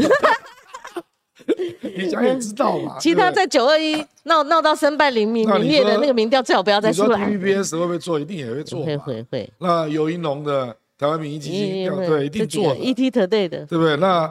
[1.96, 7.24] 你想也知道嘛， 其他在九二一闹闹到身败名名裂的那个民调，最好不要再出来。
[7.24, 8.20] T V B S 会不会做？
[8.20, 8.84] 一定也会做。
[8.84, 9.50] 会会会。
[9.58, 12.74] 那尤英龙的台湾民意基金，对，一定做。
[12.76, 13.96] E T Today 的，对不对？
[13.96, 14.30] 那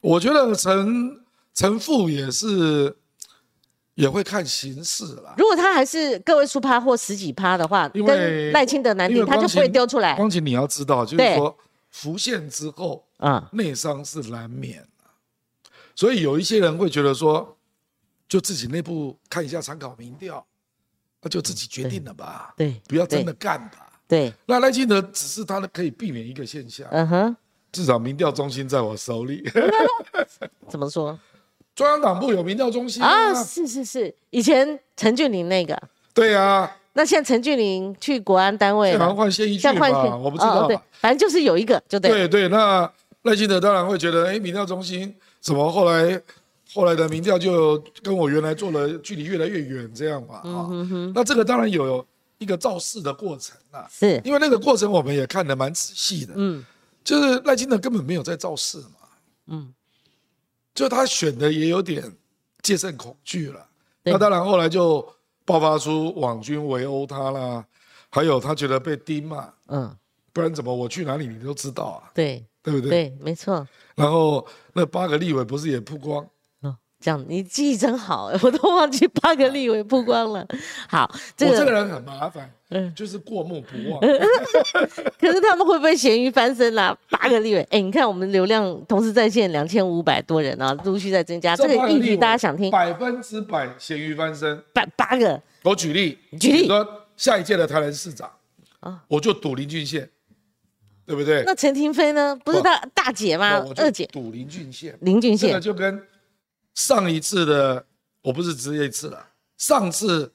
[0.00, 1.18] 我觉得陈
[1.52, 2.96] 陈富也是
[3.96, 5.34] 也会看形势啦。
[5.36, 10.14] 如果他还是个位数趴或十几趴的话，跟赖清德难题，他就不会丢出来。
[10.16, 11.56] 光晴，你要知道，就是说
[11.90, 14.86] 浮现之后，啊，内伤是难免。
[15.94, 17.56] 所以有一些人会觉得说，
[18.28, 20.46] 就自己内部看一下参考民调，
[21.22, 24.30] 那就自己决定了吧，对，不要真的干吧，对。
[24.44, 27.36] 那赖清德只是他的可以避免一个现象，嗯哼，
[27.72, 29.42] 至少民调中心在我手里。
[30.68, 31.18] 怎么说？
[31.76, 35.78] 中央党部有民调中心啊，是是是，以前陈俊霖那个。
[36.14, 40.16] 对呀，那现在陈俊霖去国安单位，好像换谢依俊吧？
[40.16, 42.10] 我不知道，对，反正就是有一个，就对。
[42.10, 42.90] 对对，那
[43.24, 46.18] 赖清德当然会觉得，哎，民调中心怎么后来
[46.72, 50.36] 后来的民调就跟我原来做的距离越来越远，这样嘛？
[50.36, 50.66] 啊，
[51.14, 52.02] 那这个当然有
[52.38, 54.18] 一个造势的过程啊，是。
[54.24, 56.64] 因为那个过程我们也看得蛮仔细的，嗯，
[57.04, 59.08] 就是赖清德根本没有在造势嘛，
[59.48, 59.74] 嗯，
[60.76, 62.16] 就他选的也有点
[62.62, 63.66] 戒慎恐惧了，
[64.04, 65.04] 那当然后来就。
[65.48, 67.64] 爆发出网军围殴他啦，
[68.10, 69.96] 还有他觉得被盯嘛，嗯，
[70.32, 72.10] 不然怎么我去哪里你都知道啊？
[72.12, 72.90] 对，对不对？
[72.90, 73.64] 对，没错。
[73.94, 76.28] 然后那八个立委不是也曝光？
[76.98, 80.46] 这样你记忆真好， 我都忘记八个立委曝光了。
[80.88, 84.00] 好，我这个人很麻烦，嗯，就是过目不忘。
[85.20, 86.96] 可是他们会不会咸鱼翻身啦？
[87.10, 91.54] 八个立委，哎，你看我们流量同时在线两千五百多人啊，陆续在增加。
[91.54, 92.70] 这个议题大家想听？
[92.70, 95.40] 百分之百咸鱼翻身，八八个。
[95.62, 98.30] 我举例，举例说下一届的台南市长
[98.80, 100.08] 啊，我就赌林俊宪，
[101.04, 101.44] 对不对？
[101.44, 102.34] 那陈廷飞呢？
[102.42, 103.62] 不是他大姐吗？
[103.76, 106.02] 二姐赌林俊宪，林俊宪就跟。
[106.76, 107.84] 上一次的
[108.22, 110.30] 我不是只一次了，上次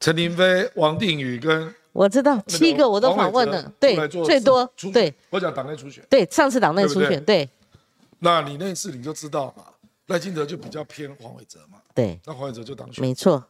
[0.00, 5.14] 陈林飞、王定宇跟我知道七个我都访问了，对，最多对。
[5.28, 7.48] 我讲党内初选，对，上次党内初选，对。
[8.20, 9.64] 那你那次你就知道嘛，
[10.06, 13.44] 赖清德就比较偏黄伟哲嘛，对，那黄伟哲就当选，没错。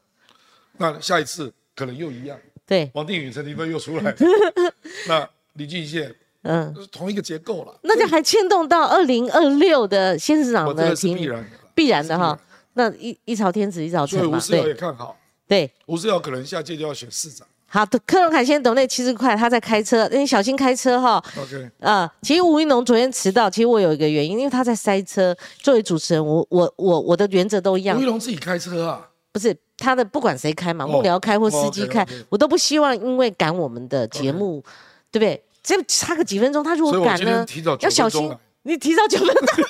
[0.78, 2.36] 那下一次可能又一样，
[2.66, 4.14] 对，王定宇、陈林飞又出来，
[5.06, 6.12] 那李俊宪。
[6.44, 11.32] 嗯，同一个结构了，那就还牵动到二零二六的县市长的提名。
[11.74, 12.38] 必然的哈，
[12.74, 17.46] 那一一朝天子一朝臣嘛，吴思尧也看好，对，吴思尧可能下届就要选市长。
[17.66, 21.22] 好的，克隆凯先等那七十块，他在开车，你小心开车哈。
[21.40, 25.34] OK，啊，其实吴一农昨天迟到，其实我有一个原因，因为他在塞车。
[25.62, 27.98] 作为主持人，我我我我的原则都一样。
[27.98, 29.08] 吴一农自己开车啊？
[29.32, 34.62] 不是他的，不管谁开嘛，幕僚开或司机开，我都不希望因为赶我们的节目，
[35.10, 35.42] 对不对？
[35.62, 37.46] 这差个几分钟，他如果赶呢，
[37.80, 38.30] 要小心。
[38.64, 39.64] 你提早九分钟。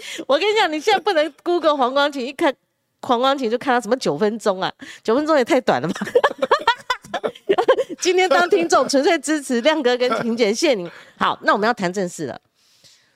[0.26, 2.54] 我跟你讲，你现在不能 Google 黄光琴，一看
[3.00, 5.94] 黄光琴就看到什么九分钟啊，九分钟也太短了吧。
[8.00, 10.90] 今天当听众，纯粹支持亮哥跟婷姐，谢你。
[11.16, 12.40] 好，那我们要谈正事了。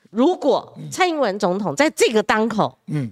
[0.09, 3.11] 如果蔡英文总统在这个当口，嗯，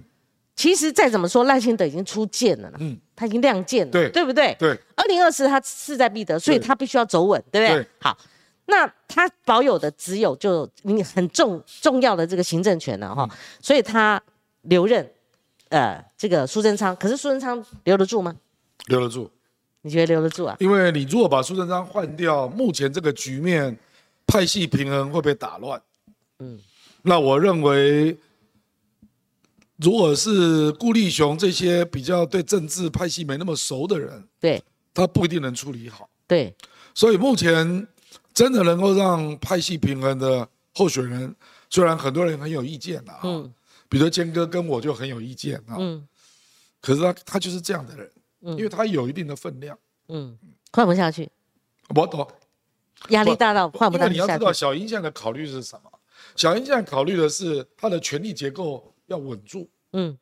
[0.54, 4.56] 其实再怎么说，赖清德已经出剑了，嗯，他已经亮剑了，对，对不对？
[4.58, 4.78] 对。
[4.94, 7.86] 二零二四他势在必得，所以他必须要走稳，对不对？
[8.00, 8.16] 好。
[8.68, 13.28] 那他保有的只有就你很重重要的这个行政权了哈，
[13.60, 14.20] 所以他
[14.62, 15.08] 留任，
[15.68, 18.34] 呃，这个苏贞昌，可是苏贞昌留得住吗？
[18.86, 19.30] 留得住，
[19.82, 20.56] 你觉得留得住啊？
[20.58, 23.78] 因为你如果把苏贞昌换掉，目前这个局面
[24.26, 25.80] 派系平衡会被打乱。
[26.40, 26.58] 嗯，
[27.02, 28.18] 那我认为，
[29.76, 34.60] 如果是顾立雄这些比较对政治派系没那么熟的人，对，
[34.92, 36.10] 他不一定能处理好。
[36.26, 36.52] 对，
[36.92, 37.86] 所以目前。
[38.36, 41.34] 真的能够让派系平衡的候选人，
[41.70, 43.22] 虽然很多人很有意见的啊，
[43.88, 46.06] 比如坚哥跟我就很有意见啊，嗯，
[46.82, 50.38] 可是他他就是这样的人，嗯，因为他有一定的分量，嗯，
[50.70, 51.30] 换不下去，
[51.94, 52.30] 我懂，
[53.08, 54.12] 压力大到换不下去。
[54.12, 55.90] 你要知道小英现在的考虑是什么？
[56.36, 60.14] 小英现在考虑的是他的权力结构要稳住，嗯，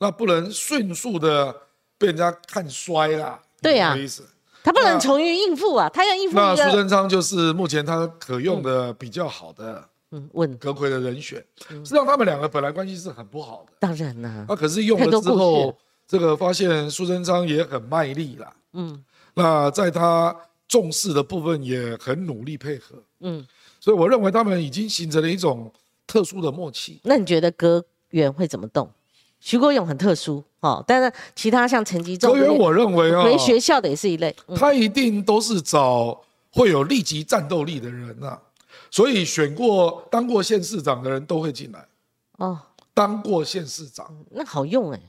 [0.00, 1.56] 那不能迅速的
[1.96, 4.26] 被人家看衰啦，对呀，意思。
[4.62, 11.44] 他不能从于应付啊，他要应付那苏贞昌就是目前他可用的比较好的，嗯，问阁魁的人选。
[11.68, 14.44] 实际上他们两个本来关系是很不好的，当然啦。
[14.48, 20.34] 那可是用了之后，这个发现苏贞昌也很卖力啦，嗯，那在他
[20.68, 23.46] 重视的部分也很努力配合，嗯，
[23.80, 25.72] 所以我认为他们已经形成了一种
[26.06, 27.00] 特殊的默契。
[27.04, 28.90] 那你觉得阁员会怎么动？
[29.40, 36.20] 徐国勇很特殊，哦，但是其他像陈吉仲，因为我认为啊，回学校的也是一类，他一定都是找
[36.52, 38.38] 会有立即战斗力的人呐，
[38.90, 41.82] 所以选过当过县市长的人都会进来，
[42.36, 42.58] 哦，
[42.92, 45.00] 当过县市长，那好用哎，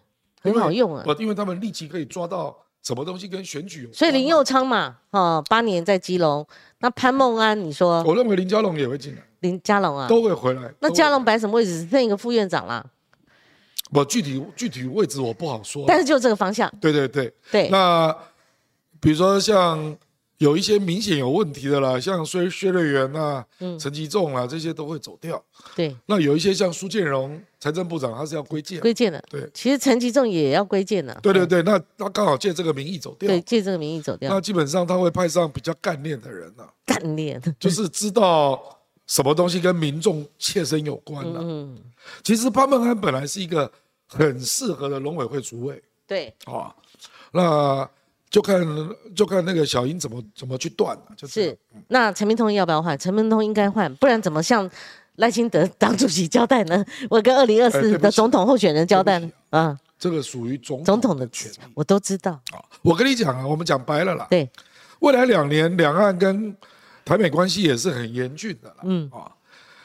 [0.42, 6.48] 很好用啊，不，因为他们立即可以抓到什么东西跟选举有，所以林佑昌嘛，哦，八年在基隆，
[6.80, 11.84] 那潘孟安，你说，我认为林佳龙也会进来，林佳龙啊，都会回来，那佳龙摆什么位置？
[11.84, 12.86] 只剩一个副院长啦。
[13.92, 16.72] 不，具体具体位置我不好说，但是就这个方向。
[16.80, 17.70] 对对对对。
[17.70, 18.16] 那
[19.00, 19.98] 比如说像
[20.38, 23.46] 有一些明显有问题的啦，像薛薛瑞元呐、
[23.78, 25.44] 陈吉仲啊，这些都会走掉。
[25.76, 25.96] 对。
[26.06, 28.80] 那有一些像苏建荣财政部长，他是要归建。
[28.80, 29.24] 归建的。
[29.30, 29.48] 对。
[29.54, 31.16] 其实陈吉仲也要归建的。
[31.22, 33.28] 对对对，那他刚好借这个名义走掉。
[33.28, 34.34] 对，借这个名义走掉。
[34.34, 36.64] 那基本上他会派上比较干练的人呐。
[36.88, 37.42] 干练。
[37.60, 41.40] 就是知道什么东西跟民众切身有关的。
[41.42, 41.78] 嗯。
[42.24, 43.72] 其实潘孟安本来是一个。
[44.12, 46.76] 很适合的农委会主委，对啊，
[47.32, 47.90] 那
[48.30, 48.62] 就看
[49.16, 51.04] 就看那个小英怎么怎么去断了。
[51.16, 52.98] 就是，那陈明通要不要换？
[52.98, 54.70] 陈明通应该换，不然怎么向
[55.16, 56.86] 赖清德 党主席交代呢？
[57.10, 59.78] 我跟二零二四的总统候选人交代啊。
[59.98, 62.32] 这个属于总总统的权，我都知道。
[62.52, 64.26] 啊我跟你讲啊，我们讲白了啦。
[64.30, 64.50] 对，
[65.00, 66.56] 未来两年两岸跟
[67.06, 68.76] 台美关系也是很严峻的。
[68.84, 69.32] 嗯啊，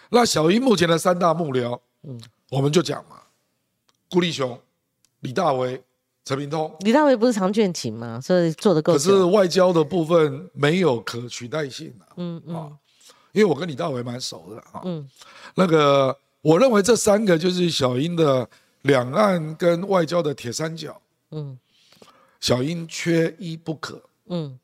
[0.09, 3.17] 那小英目前的三大幕僚，嗯，我们就讲嘛，
[4.11, 4.59] 顾立雄、
[5.21, 5.83] 李大为。
[6.29, 8.21] 陈明通，李大为不是常卷情吗？
[8.21, 8.95] 所以做的够。
[8.95, 12.11] 可是外交的部分没有可取代性啊。
[12.16, 12.57] 嗯嗯。
[12.57, 12.73] 啊，
[13.31, 14.83] 因为我跟李大为蛮熟的啊。
[14.85, 15.09] 嗯。
[15.55, 18.51] 那个，我认为这三个就是小英的
[18.83, 21.01] 两岸跟外交的铁三角。
[21.31, 21.57] 嗯。
[22.40, 24.03] 小英缺一不可。
[24.27, 24.59] 嗯。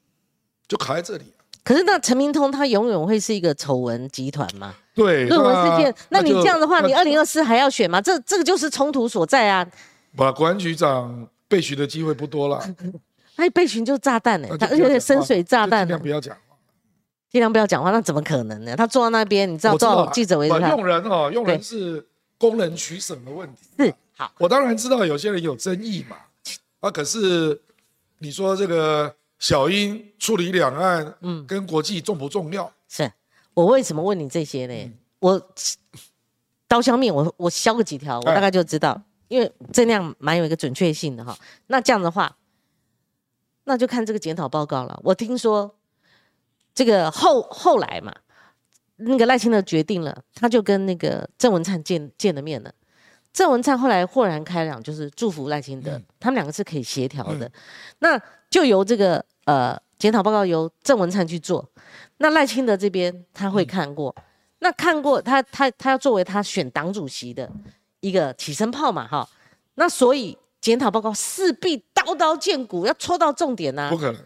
[0.66, 1.32] 就卡在这里。
[1.62, 4.74] 可是那陈明通他永远会是一个丑闻集团吗？
[4.94, 5.26] 对。
[5.26, 8.00] 论文事件，那你这样的话，你二零二四还要选吗？
[8.00, 9.66] 这这个就是冲突所在啊。
[10.16, 11.28] 把国安局长。
[11.52, 12.58] 被询的机会不多了，
[13.36, 15.86] 他 被询就炸弹呢，他而且深水炸弹。
[15.86, 16.56] 尽量不要讲话，
[17.28, 18.74] 尽量不要讲话，那怎么可能呢？
[18.74, 20.70] 他坐在那边，你知道多少记者围着他？
[20.70, 22.02] 用人哦，用人是
[22.38, 23.58] 工人取舍的问题。
[23.76, 26.16] 是好，我当然知道有些人有争议嘛，
[26.80, 27.60] 啊，可是
[28.20, 32.72] 你说这个小英处理两岸，嗯，跟国际重不重要？
[32.88, 33.12] 是
[33.54, 34.92] 我为什么问你这些呢？
[35.18, 35.50] 我
[36.66, 39.00] 刀削面，我我削个几条，我大概就知道。
[39.28, 41.34] 因为这样蛮有一个准确性的哈，
[41.68, 42.36] 那这样的话，
[43.64, 45.00] 那就看这个检讨报告了。
[45.02, 45.74] 我听说
[46.74, 48.14] 这个后后来嘛，
[48.96, 52.70] 那个赖清德决定了，他就跟那个郑文灿见见了面了。
[53.32, 57.50] 郑文灿后来豁然开朗，就是祝福赖清德，他们两个是可以协调的。
[58.00, 61.64] 那就由这个呃检讨报告由郑文灿去做，
[62.16, 64.12] 那赖清德这边他会看过，
[64.58, 67.48] 那看过他他他要作为他选党主席的。
[68.00, 69.28] 一个起身炮嘛，哈，
[69.76, 73.90] 那所以检讨报告势必刀刀见骨，要戳到重点呐。
[73.90, 74.20] 不可能。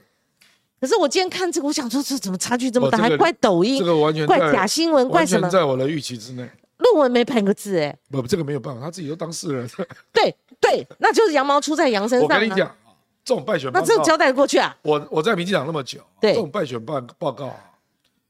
[0.81, 2.97] 可是我今天看这个，我想说这怎么差距这么大？
[2.97, 5.47] 还怪抖音，这个完全怪假新闻，怪什么？
[5.51, 6.51] 在我的预期之内。
[6.79, 9.69] 论文没判个字，哎，不，这个没有办法，他自己都当事人。
[10.11, 12.27] 对对，那就是羊毛出在羊身上。
[12.27, 12.86] 我跟你讲啊，
[13.27, 14.75] 这种败选，那这交代过去啊？
[14.83, 16.33] 我我在民进党那么久，对。
[16.33, 17.73] 这种败选报报告啊，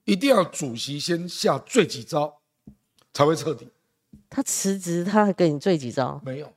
[0.06, 2.34] 一定要主席先下最几招，
[3.12, 3.68] 才会彻底。
[4.30, 6.18] 他辞职，他还给你最几招？
[6.24, 6.50] 没有，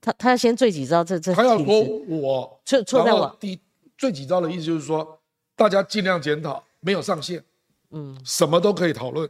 [0.00, 3.36] 他他要先最几招，这这他要说我错错在我。
[3.38, 3.60] 第
[3.98, 5.20] 最几招的意思就是说，
[5.54, 7.44] 大家尽量检讨，没有上限，
[7.90, 9.28] 嗯，什么都可以讨论，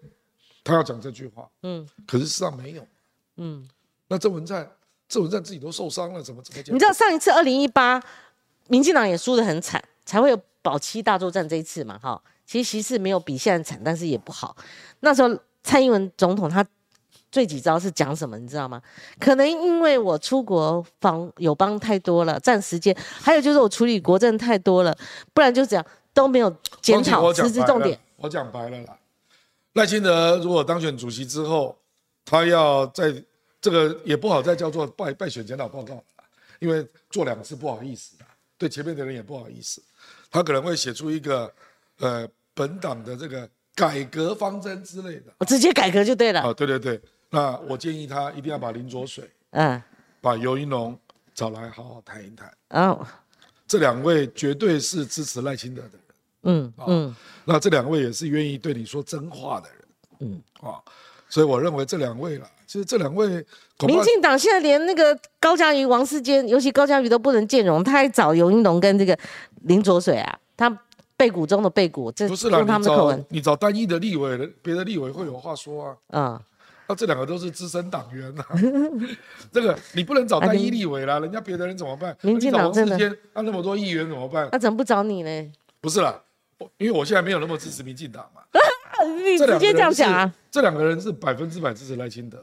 [0.63, 2.87] 他要讲这句话，嗯，可是事实上没有，
[3.39, 3.69] 嗯，
[4.07, 4.71] 那郑文灿，
[5.11, 6.75] 郑文灿自己都受伤了，怎么怎么讲？
[6.75, 8.03] 你知道上一次二零一八，
[8.69, 14.57] 民进党也输得很惨，才会有保七大作战这一次嘛，哈，其实其实没有比现在惨，但是也不好。
[15.01, 16.65] 那时候蔡英文总统他。
[17.33, 18.83] 最几招是讲什么，你知道吗？
[19.21, 22.93] 可能因为我出国访友邦太多了，占时间；
[23.23, 24.93] 还有就是我处理国政太多了，
[25.33, 27.97] 不然就这样都没有检讨实质重点。
[28.17, 28.99] 我讲白了啦，
[29.75, 31.79] 赖清德如果当选主席之后，
[32.25, 33.23] 他要在
[33.61, 36.05] 这个也不好再叫做败败选检讨报告了，
[36.59, 38.25] 因为做两次不好意思的，
[38.57, 39.83] 对前面的人也不好意思，
[40.31, 41.53] 他可能会写出一个
[41.99, 46.43] 呃本党的这个改革方针之类的，我直接改革就对了。
[46.43, 47.01] 哦，对对对。
[47.31, 49.81] 那我建议他一定要把林卓水，嗯，
[50.21, 50.99] 把尤一龙
[51.33, 52.53] 找来好好谈一谈。
[52.71, 53.07] 哦，
[53.69, 56.01] 这两位绝对是支持赖清德的人。
[56.43, 59.79] 嗯嗯，那这两位也是愿意对你说真话的人。
[60.21, 60.83] 嗯啊，
[61.29, 63.27] 所以我认为这两位了，其实这两位，
[63.85, 69.19] 民进党现在连那个高嘉瑜、王世坚，尤其高嘉瑜都不能兼容，他还找尤英龙跟这个
[69.63, 70.71] 林卓水啊，他
[71.17, 75.97] 背骨中的背骨，这不是用他们的口吻，你找单一的立委，别的立委会有话说啊。
[76.13, 76.41] 嗯。
[76.87, 78.47] 那这两个都是资深党员啊，
[79.51, 82.17] 这个你不能找单一立委啦，人家别的人怎么办？
[82.21, 82.97] 民进党真的，
[83.35, 84.49] 那那么多议员怎么办？
[84.53, 85.53] 那怎么不找你呢？
[85.81, 86.21] 不是啦，
[86.79, 88.43] 因为我现在没有那么支持民进党嘛。
[89.25, 90.33] 你直接这样讲啊？
[90.51, 92.37] 这两个人是百分之百支持赖清德，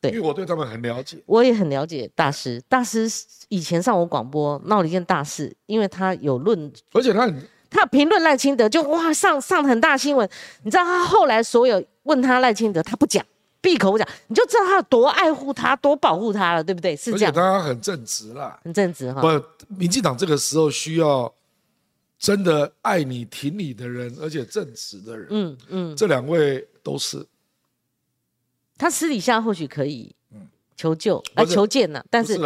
[0.00, 1.22] 对，因为我对他们很了解。
[1.26, 3.08] 我也很了解大师，大师
[3.48, 10.28] 以前上我广播闹了一件大事，因为他有论，而且他很他评论赖清德，就哇上上很大新闻。
[10.62, 13.24] 你知道他后来所有问他赖清德，他不讲。
[13.62, 16.96] 闭口不讲，你就知道他有多爱护他，多保护他了，对不对？
[16.96, 17.30] 是这样。
[17.30, 19.20] 而且他很正直啦，很正直哈。
[19.20, 19.28] 不，
[19.68, 21.30] 民进党这个时候需要
[22.18, 25.26] 真的爱你、挺你的人，而且正直的人。
[25.28, 27.18] 嗯嗯，这两位都是。
[28.80, 30.10] 他私底下或许可以
[30.74, 32.40] 求救啊，求见呢，但是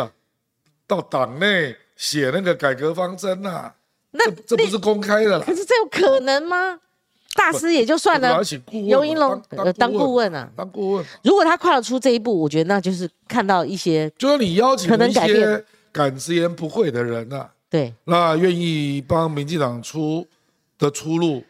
[0.84, 3.72] 到党内写那个改革方针呐，
[4.10, 5.44] 那这不是公开的了。
[5.44, 6.80] 可是这有可能吗？
[7.36, 9.40] 大师也就算了，尤英龙
[9.78, 11.06] 当顾问啊，当顾问。
[11.22, 20.26] 如果他跨得出这一步，我觉得那就是看到一些，就是你邀请一些敢直言不讳的人呐，对，那愿意帮民进党出
[20.78, 21.44] 的出路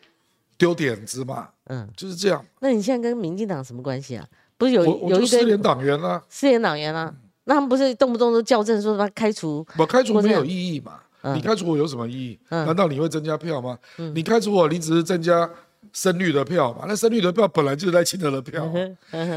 [0.59, 2.45] 丢点子嘛，嗯，就是这样。
[2.61, 4.26] 那你现在跟民进党什么关系啊？
[4.57, 6.22] 不是有有一堆失联党员啊？
[6.28, 7.14] 失联党员啊？
[7.44, 9.66] 那他们不是动不动都校正说他开除？
[9.76, 11.00] 我开除没有意义嘛？
[11.34, 12.38] 你开除我有什么意义？
[12.48, 13.78] 难道你会增加票吗？
[14.14, 15.48] 你开除我，你只是增加
[15.92, 16.84] 深绿的票嘛？
[16.86, 18.70] 那深绿的票本来就是在清德的票。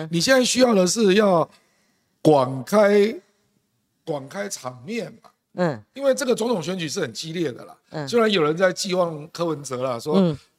[0.09, 1.49] 你现在需要的是要
[2.21, 3.13] 广开
[4.05, 5.29] 广开场面嘛？
[5.55, 7.75] 嗯，因为这个总统选举是很激烈的啦。
[7.89, 10.15] 嗯，虽然有人在寄望柯文哲啦，说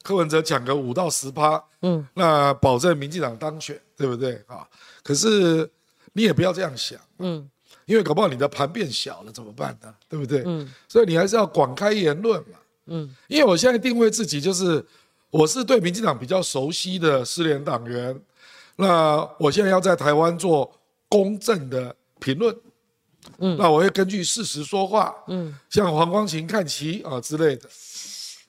[0.08, 4.66] 柯文哲抢个五到十趴，嗯，那保证民进党当选，对不对啊？
[5.02, 5.70] 可是
[6.14, 7.46] 你也不要这样想，嗯。
[7.84, 9.94] 因为搞不好你的盘变小了怎么办呢？
[10.10, 10.42] 对不对？
[10.44, 12.58] 嗯，所以你还是要广开言论嘛。
[12.84, 14.84] 嗯，因为我现在定位自己就是，
[15.30, 18.18] 我是对民进党比较熟悉的失联党员，
[18.76, 20.70] 那我现在要在台湾做
[21.08, 22.54] 公正的评论，
[23.38, 27.66] 嗯，那我会根据事实说话，嗯，像黄光琴看齐啊之类的，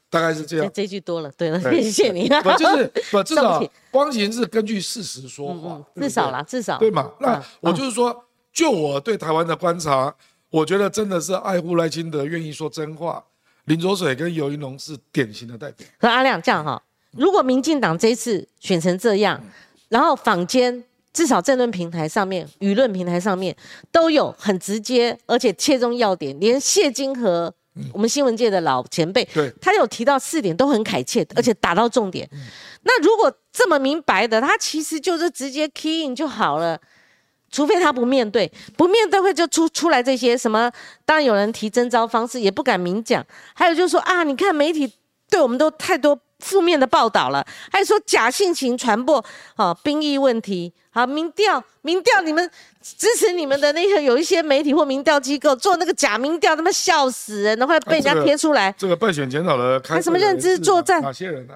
[0.10, 0.72] 大概是这样。
[0.74, 2.28] 这句多了，对了，谢谢你。
[2.28, 7.12] 不就是 不至少光琴是根据事实说话，至少啦，至少对嘛？
[7.20, 8.26] 那我就是说。
[8.52, 10.14] 就我对台湾的观察，
[10.50, 13.24] 我觉得真的是爱护赖清德，愿意说真话。
[13.66, 15.88] 林卓水跟尤一龙是典型的代表。
[16.00, 16.82] 和阿亮这样哈，
[17.12, 19.40] 如果民进党这次选成这样，
[19.88, 20.84] 然后坊间
[21.14, 23.56] 至少政论平台上面、舆论平台上面
[23.92, 27.14] 都有很直接而且切中要点，连谢金
[27.76, 32.30] 和我们新闻界的老前辈，对，他有提到四点都很恳切，而且打到重点。
[32.84, 36.80] 那如果这么明白的，他其实就是直接 key in 就好了。
[37.52, 40.72] 除非他不面对，不面对会就出出来这些什么？
[41.04, 43.26] 当然有人提征招方式，也不敢明讲。
[43.56, 44.94] 还有就是说啊，你看媒体
[45.28, 49.24] 对我们都太多负面的报道了，还有说假性情传播，
[49.56, 52.50] 哦兵役问题，好民调，民调你们
[52.82, 58.74] 支持你们的那些有一些媒体或民调机构做那个假民调，他妈笑死人，然后被人家贴出来。
[58.78, 61.02] 这个败选检讨了，还什么认知作战？
[61.02, 61.54] 哪些人呢？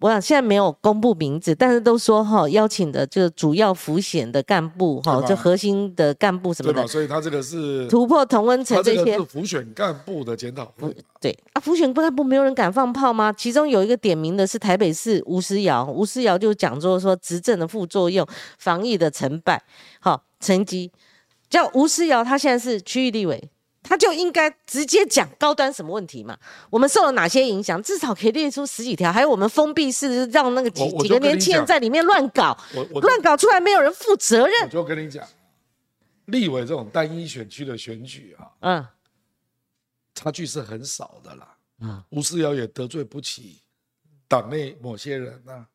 [0.00, 9.16] 我想现在没有公布名字，但是都说哈邀请的就主要浮选的干部哈，就核心的干部什么的，所以他这个是突破同温层这些。
[9.16, 10.94] 是浮选干部的检讨会。
[11.20, 13.32] 对啊，浮选干部没有人敢放炮吗？
[13.32, 18.26] 其中有一个点名的是台北市吴思瑶，吴思瑶就讲说说执政的副作用、
[18.58, 19.62] 防疫的成败、
[20.00, 20.90] 好成绩，
[21.48, 23.48] 叫吴思瑶，他现在是区域立委。
[23.84, 26.36] 他就应该直接讲高端什么问题嘛？
[26.70, 27.80] 我们受了哪些影响？
[27.82, 29.12] 至少可以列出十几条。
[29.12, 34.62] 还有我们封闭式让那个几几个年轻人在里面乱搞，乱搞出来没有人负责任。
[34.62, 35.22] 我就跟你讲，
[36.24, 38.86] 立委这种单一选区的选举啊，嗯，
[40.14, 41.56] 差距是很少的啦。
[41.80, 43.60] 嗯，吴思瑶也得罪不起
[44.26, 45.66] 党内某些人呐。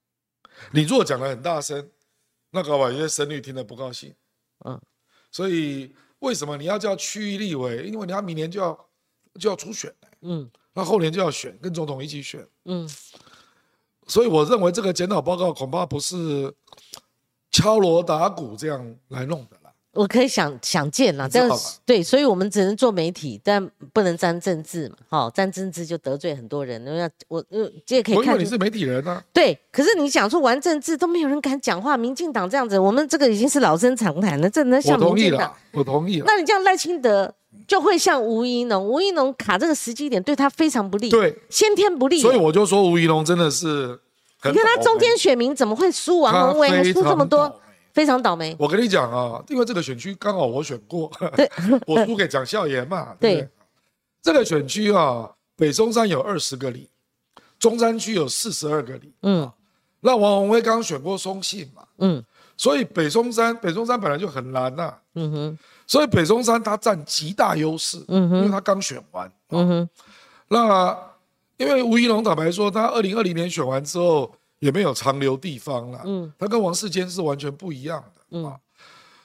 [0.71, 1.87] 你如果讲的很大声，
[2.49, 4.11] 那搞不好有些神女听得不高兴。
[4.65, 4.81] 嗯，
[5.31, 5.95] 所以。
[6.19, 7.87] 为什么你要叫区域立委？
[7.87, 8.89] 因为你要明年就要
[9.39, 12.89] 就要初选嗯，那后年就要选，跟总统一起选，嗯，
[14.07, 16.53] 所以我认为这个检讨报告恐怕不是
[17.51, 19.57] 敲锣打鼓这样来弄的。
[19.93, 24.95] 我可以想想见啦，这样对，所以我们只能做媒体，但不能沾政治嘛。
[25.09, 26.83] 好，沾政治就得罪很多人。
[26.85, 28.25] 那我呃，这也可以看。
[28.25, 29.21] 因为你是媒体人啊。
[29.33, 35.51] 对，可是你讲出玩政治都没有人敢讲话，民进党这样子，我们这个已经是老生常谈了，这能像民进党？
[35.71, 36.25] 我同意了。
[36.27, 37.33] 那你这样赖清德
[37.67, 42.21] 就会像吴怡农，吴怡农卡这个时机点对他非常不利，对，先天不利。
[42.21, 43.99] 所以我就说吴怡农真的是，
[44.43, 47.59] 你看他中间选民怎么会输王宏威，还输这么多？
[47.93, 48.55] 非常倒霉。
[48.59, 51.11] 我跟你讲啊，因为这个选区刚好我选过，
[51.87, 53.15] 我输给蒋孝严嘛。
[53.19, 53.47] 对，
[54.21, 56.89] 这个选区啊，北松山有二十个里，
[57.57, 59.13] 中山区有四十二个里。
[59.23, 59.51] 嗯，
[60.01, 61.83] 那王宏威刚选过松信嘛。
[61.97, 62.23] 嗯，
[62.55, 64.93] 所以北松山，北松山本来就很难呐。
[65.15, 68.03] 嗯哼，所以北松山他占极大优势。
[68.07, 69.31] 嗯哼，因为他刚选完。
[69.49, 69.89] 嗯哼，
[70.47, 70.97] 那
[71.57, 74.33] 因为吴怡龙坦白说，他二零二零年选完之后。
[74.59, 78.59] 也没有长留地方了，嗯，他跟王世坚是完全不一样的，嗯，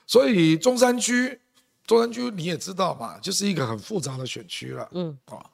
[0.06, 1.40] 所以中山区，
[1.84, 5.44] 中山区你也知道嘛，就是一个很复杂的选区了，嗯，啊，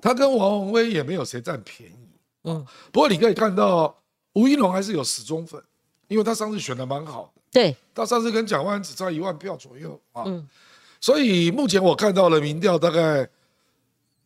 [0.00, 2.08] 他跟王宏威也没有谁占便宜，
[2.44, 4.00] 嗯，不过你可以看到
[4.34, 5.60] 吴一龙还是有死忠粉，
[6.06, 10.48] 因为他上次选的蛮好的，对，他上次跟蒋万只差一万票左右啊，嗯，
[11.00, 13.28] 所以目前我看到了民调，大概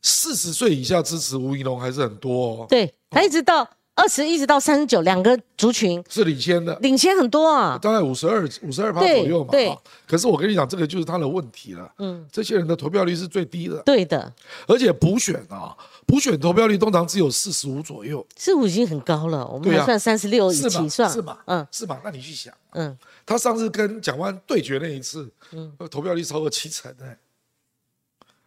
[0.03, 3.67] 四十岁以下支持吴一龙还是很多哦，对他一直到。
[3.99, 9.51] 二十一直到三十九，两个族群是领先的，领先很多啊，大概五十二、五十二趴左右嘛。
[9.51, 9.77] 对，
[10.07, 11.93] 可是我跟你讲，这个就是他的问题了。
[11.99, 13.83] 嗯，这些人的投票率是最低的。
[13.83, 14.33] 对的，
[14.69, 15.77] 而且补选啊，
[16.07, 19.45] 补选投票率通常只有四十五左右，四五已经很高了。
[19.49, 21.39] 我们还算三十六以起算，是嘛？
[21.47, 22.01] 嗯，是嘛？
[22.05, 22.97] 那你去想，嗯，
[23.27, 27.19] 他上次跟蒋万对决那一次，嗯，投票率超过七成哎。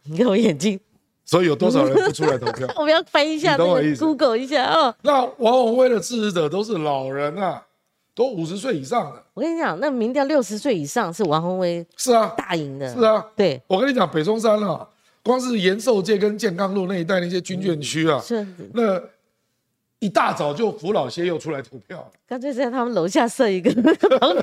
[0.04, 0.80] 你看我眼睛。
[1.24, 2.68] 所以有多少人不出来投票？
[2.76, 4.94] 我们要翻一下那个 Google 一下哦。
[5.02, 7.62] 那王宏威的支持者都是老人啊，
[8.14, 9.22] 都五十岁以上的。
[9.34, 12.92] 我跟你讲，那民调六十岁以上是王宏威是啊大赢的。
[12.92, 13.62] 是啊，对。
[13.66, 14.86] 我跟你讲，北松山啊，
[15.22, 19.00] 光是延寿街跟健康路那一带那些军眷区啊，是那
[20.00, 24.42] 一大早就扶老携幼出来投票，干脆在他们楼下设一个 投票。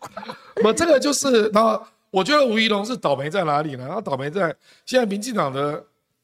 [0.62, 1.80] 我，这个就是那。
[2.12, 3.88] 我觉得吴怡龙是倒霉在哪里呢？
[3.88, 4.52] 他倒霉在
[4.84, 5.80] 现在民进党的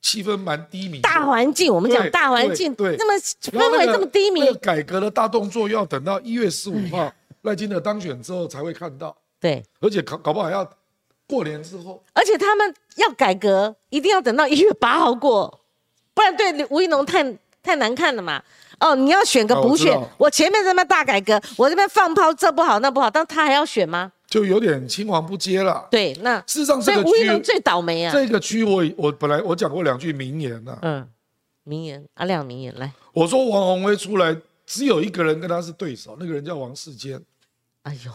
[0.07, 1.01] 气氛蛮低迷。
[1.01, 4.55] 大环境，我们讲大环境，对，那么氛围这么低迷。
[4.55, 9.17] 改革的大动作要等到一月十五号 赖金德当选之后才会看到。
[9.41, 10.65] 对，而且搞搞不好要
[11.27, 12.01] 过年之后。
[12.13, 15.61] 而且他们要改革，一定要等到一月八号过，
[16.15, 18.41] 不然对吴一农太太难看了嘛。
[18.79, 24.13] 哦，你要选个补选，我前面这边大改革，我这边放炮，这不好那不好，但他还要选吗？
[24.29, 25.87] 就有点青黄不接了。
[25.91, 28.13] 对，那事实上这个区最倒霉啊。
[28.13, 30.79] 这个区我我本来我讲过两句名言呐。
[30.83, 31.09] 嗯，
[31.65, 32.93] 名言阿亮名言来。
[33.13, 37.21] 我说王宏威出来，只有一个人跟他是对手，那个人叫王世坚。
[37.83, 38.13] 哎呦，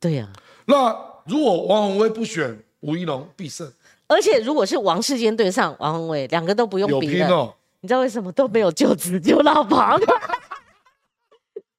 [0.00, 0.28] 对呀。
[0.64, 3.70] 那如果王宏威不选吴一龙，必胜。
[4.06, 7.54] 而且如果是王世坚对上王宏威，两个都不用比的。
[7.80, 9.78] 你知道为什么都没有救子就老婆？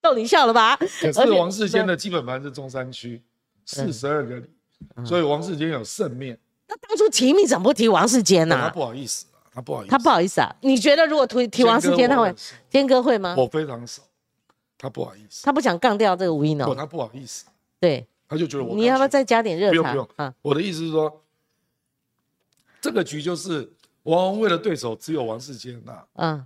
[0.01, 0.75] 逗你笑了吧？
[1.01, 3.21] 可是王世坚的基本盘是中山区
[3.65, 4.45] 四十二个里，
[5.05, 6.39] 所以王世坚有胜面。
[6.67, 8.57] 那当初提名怎么不提王世坚呢？
[8.61, 10.55] 他不好意思他不好意思，他不好意思啊。
[10.61, 12.33] 你觉得如果提提王世坚，他会
[12.69, 13.35] 坚哥会吗？
[13.37, 14.03] 我非常少，
[14.77, 16.67] 他不好意思，他不想杠掉这个吴一农。
[16.67, 17.45] 不，他不好意思。
[17.79, 18.75] 对，他就觉得我。
[18.75, 19.71] 你要不要再加点热茶？
[19.71, 20.33] 不用不用啊。
[20.41, 21.23] 我的意思是说，
[22.79, 23.69] 这个局就是
[24.03, 26.03] 王宏威的对手只有王世坚呐。
[26.13, 26.45] 嗯。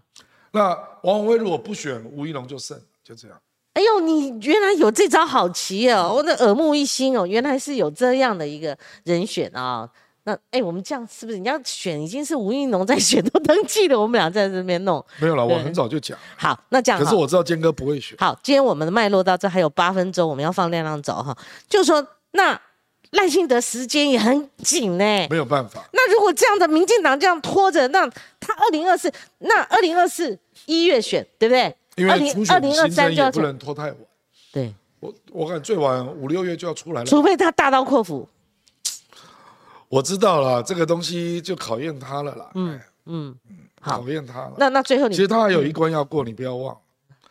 [0.51, 0.69] 那
[1.03, 3.37] 王宏威如果不选吴一农就胜，就这样。
[3.73, 6.13] 哎呦，你原来有这招好棋哦！
[6.15, 9.89] 我的耳目一新哦，原来是有这样的一个人选啊。
[10.25, 15.43] 那哎，我们这样是不是你要选已经是吴益农在选都登记了，我们俩在这边弄没有了？
[15.43, 16.15] 我很早就讲。
[16.37, 17.03] 好，那这样。
[17.03, 18.15] 可是我知道坚哥不会选。
[18.19, 21.35] 好，今天我们的脉络到这还有八分钟，我们要放亮亮走哈。
[21.67, 22.57] 就说那
[23.09, 25.83] 赖幸德时间也很紧呢，没有办法。
[25.91, 28.07] 那如果这样的民进党这样拖着，那
[28.39, 30.37] 他二零二四那二零二四
[30.67, 31.75] 一月选对不对？
[31.95, 33.97] 因为初选新生也不能拖太晚。
[34.51, 37.05] 对，我我看最晚五六月就要出来了。
[37.05, 38.27] 除非他大刀阔斧。
[39.89, 42.51] 我知道了，这个东西就考验他了啦。
[42.55, 44.53] 嗯嗯嗯，考验他了。
[44.57, 46.75] 那那最后你其实他还有一关要过，你不要忘。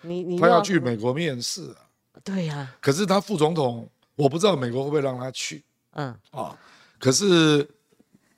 [0.01, 1.83] 你你他要去美国面试啊。
[2.23, 2.73] 对呀。
[2.81, 5.65] 可是他副总统，我不知道美国会不会让他去。
[5.95, 6.57] 嗯啊，
[7.01, 7.69] 可是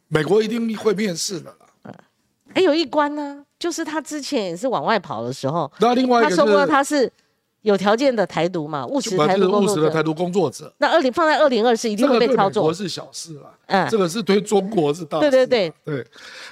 [0.09, 1.67] 美国一定会面试的啦。
[1.83, 1.95] 嗯，
[2.55, 3.45] 还有一关呢。
[3.65, 7.11] 就是他之前也是往外跑的时候，那另外一个他说过他是
[7.63, 10.71] 有条件的台独嘛，务实台独务实的台独工作者。
[10.77, 12.65] 那二零放在二零二四一定会被操作。
[12.65, 15.31] 国是小事了，嗯，这个是对中国是大事。
[15.31, 16.07] 对对对对。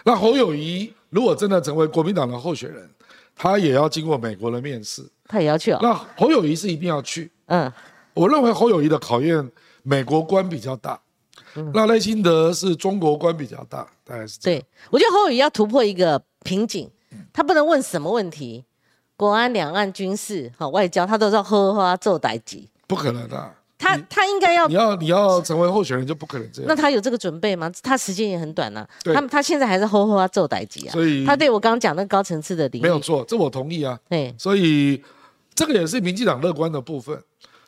[0.06, 2.88] 那侯友谊如果真的成为国民党的候选人，
[3.36, 5.72] 他也要经过美国的面试，他也要去。
[5.82, 7.30] 那侯友谊是一定要去。
[7.48, 7.70] 嗯，
[8.14, 9.46] 我认为侯友谊的考验，
[9.82, 10.98] 美国官比较大。
[11.74, 14.40] 那赖清德是中国官比较大，大概是。
[14.40, 16.90] 对，我觉得侯友谊要突破一个瓶颈。
[17.32, 18.64] 他不能问什么问题，
[19.16, 23.54] 国安、两岸、军事、好外交，他都要呵呵做代级，不可能的。
[23.78, 26.68] 他他应该要，你要你要成为候选人就不可能这样。
[26.68, 27.68] 那他有这个准备吗？
[27.82, 28.86] 他时间也很短呐。
[29.02, 30.92] 他他现在还是呵呵做代级啊。
[30.92, 33.98] 所以他对我刚刚讲那高层次的理没有错，这我同意啊。
[34.08, 35.02] 对，所以
[35.52, 37.20] 这个也是民进党乐观的部分。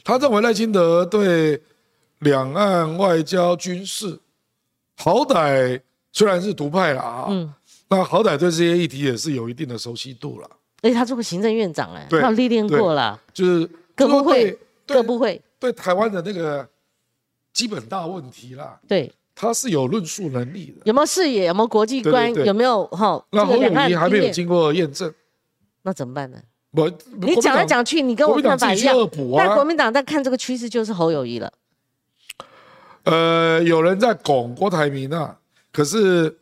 [0.05, 1.61] 他认为赖清德对
[2.21, 4.21] 两岸外交、军事，
[4.97, 5.81] 好歹
[6.13, 7.27] 虽然是独派了啊。
[7.29, 7.53] 嗯。
[7.97, 10.51] 那好歹对这些议题也是有一定的熟悉度了。
[10.83, 13.19] 哎，他做过行政院长，哎，他有历练过了。
[13.33, 16.69] 就是各部会，各部会对台湾的那个
[17.53, 18.79] 基本大问题啦。
[18.89, 20.83] 对，他是有论述能力的。
[20.85, 21.47] 有没有视野？
[21.47, 22.35] 有没有国际观？
[22.35, 23.25] 有没有哈？
[23.31, 25.15] 那侯友谊还没有经过验证，
[25.83, 26.39] 那怎么办呢？
[26.73, 26.91] 我
[27.21, 28.97] 你讲来讲去，你跟我看法一样。
[29.37, 31.53] 但国民党在看这个趋势，就是侯友谊了。
[33.05, 35.39] 呃，有人在拱郭台铭啊，
[35.73, 36.39] 可是。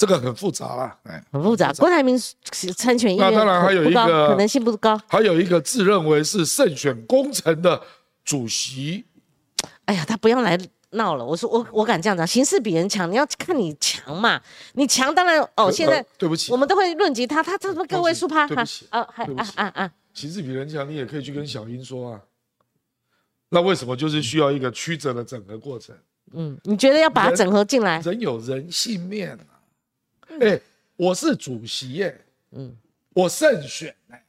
[0.00, 1.70] 这个很复杂啦，哎，很复杂。
[1.74, 2.18] 郭台铭
[2.74, 7.78] 参选意愿当然还有一个可能性不高，还有一个自认为是胜选功臣的
[8.24, 9.04] 主席。
[9.84, 10.58] 哎呀，他不要来
[10.92, 11.26] 闹了。
[11.26, 14.40] 我说我我敢这样讲，形势比人强，你要看你强嘛。
[14.72, 18.48] 你强当然哦，现在对不起，我们都会论及他，他他什么个位数趴？
[18.48, 19.92] 对不起啊，还啊啊啊！
[20.14, 22.20] 形势比人强，你也可以去跟小英说啊。
[23.50, 25.94] 那为什么就是需要一个曲折的整合过程？
[26.32, 28.00] 嗯，你觉得要把它整合进来？
[28.00, 29.38] 人有人性面。
[30.40, 30.60] 哎，
[30.96, 32.20] 我是主席耶，
[32.52, 32.74] 嗯，
[33.14, 34.24] 我胜选哎，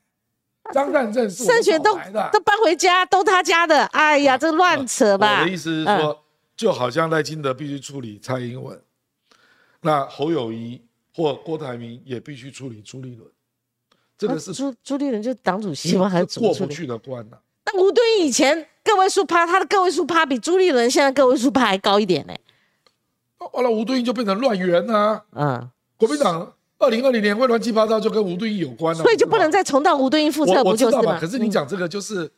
[0.74, 1.94] 张善政是胜选都
[2.32, 5.40] 都搬回家，都他家的，哎呀，这乱扯吧？
[5.42, 6.24] 我的意思是说，
[6.56, 8.80] 就好像赖清德必须处理蔡英文，
[9.82, 10.82] 那侯友谊
[11.16, 13.30] 或郭台铭也必须处理朱立伦。
[14.18, 16.08] 这个是朱朱立伦就党主席吗？
[16.08, 17.38] 还是过不去的关呢？
[17.66, 22.34] 那吴敦义以前个位数趴，他的个位数趴比朱立伦现在个位数趴还高一点呢。
[23.38, 25.24] 后来吴敦义就变成乱源啊。
[25.32, 25.70] 嗯，
[26.02, 29.04] 国民党二零二零年会乱七八糟，就跟吴敦义有关了。
[29.04, 31.18] 所以就不能再重蹈吴敦义覆辙，不就是吗？
[31.20, 32.30] 可是你讲这个就是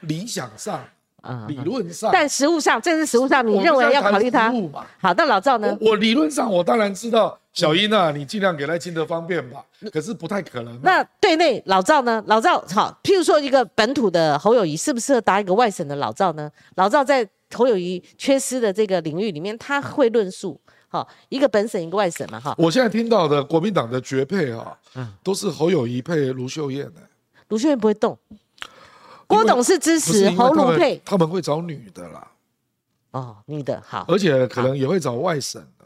[0.00, 0.82] 理想上。
[1.20, 4.54] 啊，理论上，但实物上，这是实物上，你认为要考虑他？
[4.98, 5.76] 好，那老赵呢？
[5.80, 9.64] 我理论上，我当然知道，小英啊，你尽量给赖清德方便吧。
[9.92, 10.80] 可是不太可能。
[10.80, 12.22] 那对内老赵呢？
[12.28, 16.48] 老赵好，譬如说一个本土的侯友谊，适不适合搭一个外省的老赵呢？
[16.76, 20.58] 老赵在侯友谊缺失的这个领域里面，他会论述。
[20.88, 22.40] 好，一个本省，一个外省嘛。
[22.40, 27.00] 哈，我现在听到的国民党的绝配啊，嗯，都是侯友谊配卢秀燕的。
[27.48, 28.18] 卢秀燕不会动。
[29.26, 32.30] 郭董是支持侯卢配，他们会找女的啦。
[33.10, 35.84] 哦，女的好，而且可能也会找外省的。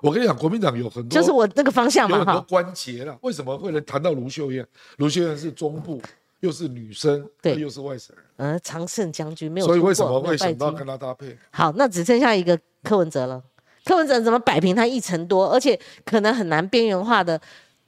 [0.00, 3.16] 我跟你讲，国民党有很多，就是我那个方向嘛，有很多关节了。
[3.20, 4.66] 为什么会能谈到卢秀燕？
[4.96, 6.02] 卢秀燕是中部，
[6.40, 8.24] 又是女生，对，又是外省人。
[8.36, 11.38] 呃，常胜将军没有，所以为什么会想到跟他搭配？
[11.52, 13.40] 好，那只剩下一个柯文哲了。
[13.84, 17.40] 柯文哲怎么摆平他一成多，而且可能很难边缘化的？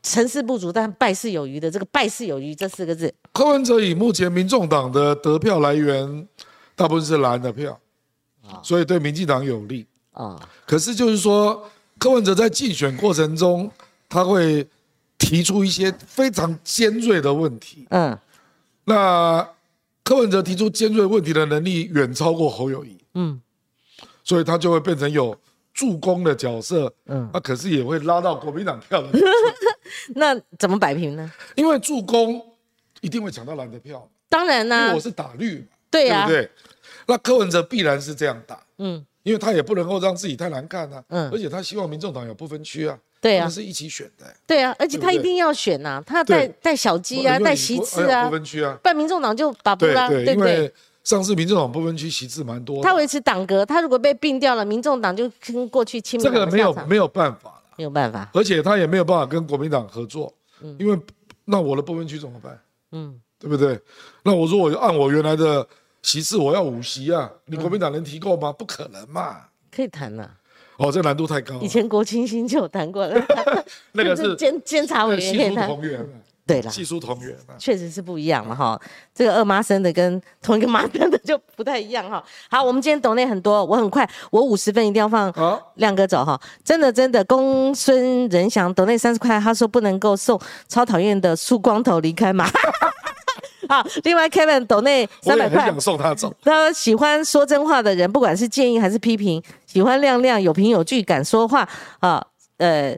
[0.04, 6.26] 成事不足，但败事有余的这个“败事有余”这四个字，柯文哲以目前民众党的得票来源，
[6.74, 7.78] 大部分是蓝的票，
[8.64, 10.36] 所以对民进党有利啊。
[10.66, 11.70] 可是就是说，
[12.00, 13.70] 柯文哲在竞选过程中，
[14.08, 14.66] 他会
[15.18, 17.86] 提出一些非常尖锐的问题。
[17.90, 18.18] 嗯，
[18.86, 19.48] 那
[20.02, 22.98] 柯文哲提出尖锐问题的能力远超过侯友谊。
[23.14, 23.40] 嗯，
[24.24, 25.38] 所以他就会变成有。
[25.72, 29.08] 助攻的角色，嗯，那可是也会拉到国民党票的。
[30.14, 31.30] 那怎么摆平呢？
[31.54, 32.40] 因为助攻
[33.00, 34.08] 一定会抢到蓝的票。
[34.28, 36.50] 当然啦，因为我是打绿，对呀，对不对？
[37.06, 50.72] 那柯文哲必然是这样打，嗯，因为他也不能够让自己太难看啊，嗯，而且他希望民众党有不分区啊，对啊，是一起选的，对啊，而且他一定要选呐，他带带小鸡啊，带席次啊，不分区啊，办民众党就把不拉，对不对？
[51.04, 60.32] 上次民众党不分区席次蛮多，他维持党格，他如果被并掉了，民众党就跟过去亲这个没有没有办法了，没有办法，而且他也没有办法跟国民党合作，
[60.62, 60.96] 嗯，因为
[61.44, 62.58] 那我的不分区怎么办？
[62.92, 63.78] 嗯，对不对？
[64.22, 65.66] 那我说我按我原来的
[66.02, 68.52] 席次，我要五席啊，你国民党能提够吗？
[68.52, 69.38] 不可能嘛，
[69.74, 70.30] 可以谈呐，
[70.76, 73.26] 哦，这难度太高，以前国清新就有谈过了，
[73.92, 75.52] 那个是 监监察委员。
[76.52, 78.80] 对了，技术同源，确实是不一样了哈。
[79.14, 82.22] 这个二妈生的跟同一个妈生的就不太一样哈。
[82.50, 85.32] 好，我们今天懂内很多，我很快，我五十分一定要放
[85.76, 86.40] 亮哥走哈。
[86.64, 90.38] 真的真的，公孙仁祥懂内三十块，他说不能够送
[90.68, 92.46] 超讨厌的梳光头离开嘛。
[93.68, 96.34] 好，另外 Kevin 懂内三百块，想送他走。
[96.42, 101.68] 他喜欢说真话的人，不管是建议还是批评，喜欢亮亮有凭有据敢说话
[102.00, 102.26] 啊，
[102.58, 102.96] 呃。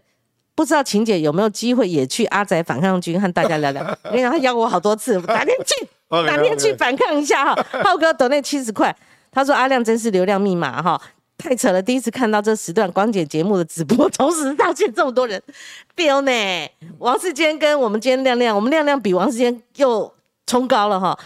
[0.54, 3.82] 不知道晴姐有没有机会也去阿仔反抗军和大家聊聊？
[4.04, 7.66] 我跟你讲，他邀我好多次，哪天去，哪天去反抗一下哈。
[7.82, 8.94] 浩哥抖那七十块，
[9.32, 11.00] 他说阿亮真是流量密码哈，
[11.36, 11.82] 太扯了！
[11.82, 15.42] 第一次看到这时段光姐节目的直播，同时上线这么多人，
[15.96, 16.70] feel 呢？
[16.98, 20.12] 王世坚跟我们今天亮亮，我们亮亮比王世坚又
[20.46, 21.18] 冲高了哈。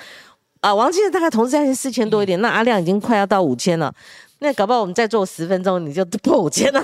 [0.63, 3.95] 啊，王世坚大概同时上线四千多一点，那阿亮已经快要到五千了。
[4.41, 6.83] 那搞不好我们再做十分钟，你就破五千了。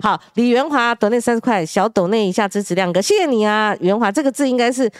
[0.00, 4.90] 好，李元华抖那三十块，小抖那一下支持亮哥，谢谢你啊，元华这个字应该是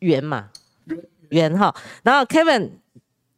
[0.00, 0.50] 元嘛，
[1.30, 1.74] 元哈。
[2.02, 2.70] 然后 Kevin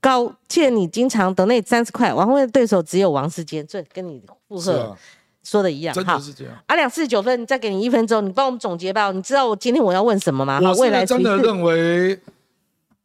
[0.01, 4.97] 高，谢你经常抖那三十块，王慧的对手只有王世坚，这跟你附和
[5.43, 6.55] 说的一样，好，是这样。
[6.67, 9.13] 阿两四十九分，再给你一分钟，你帮我们总结吧。
[9.13, 10.61] 你知道我今天我要问什么吗？
[10.61, 12.21] 我未来真的认为，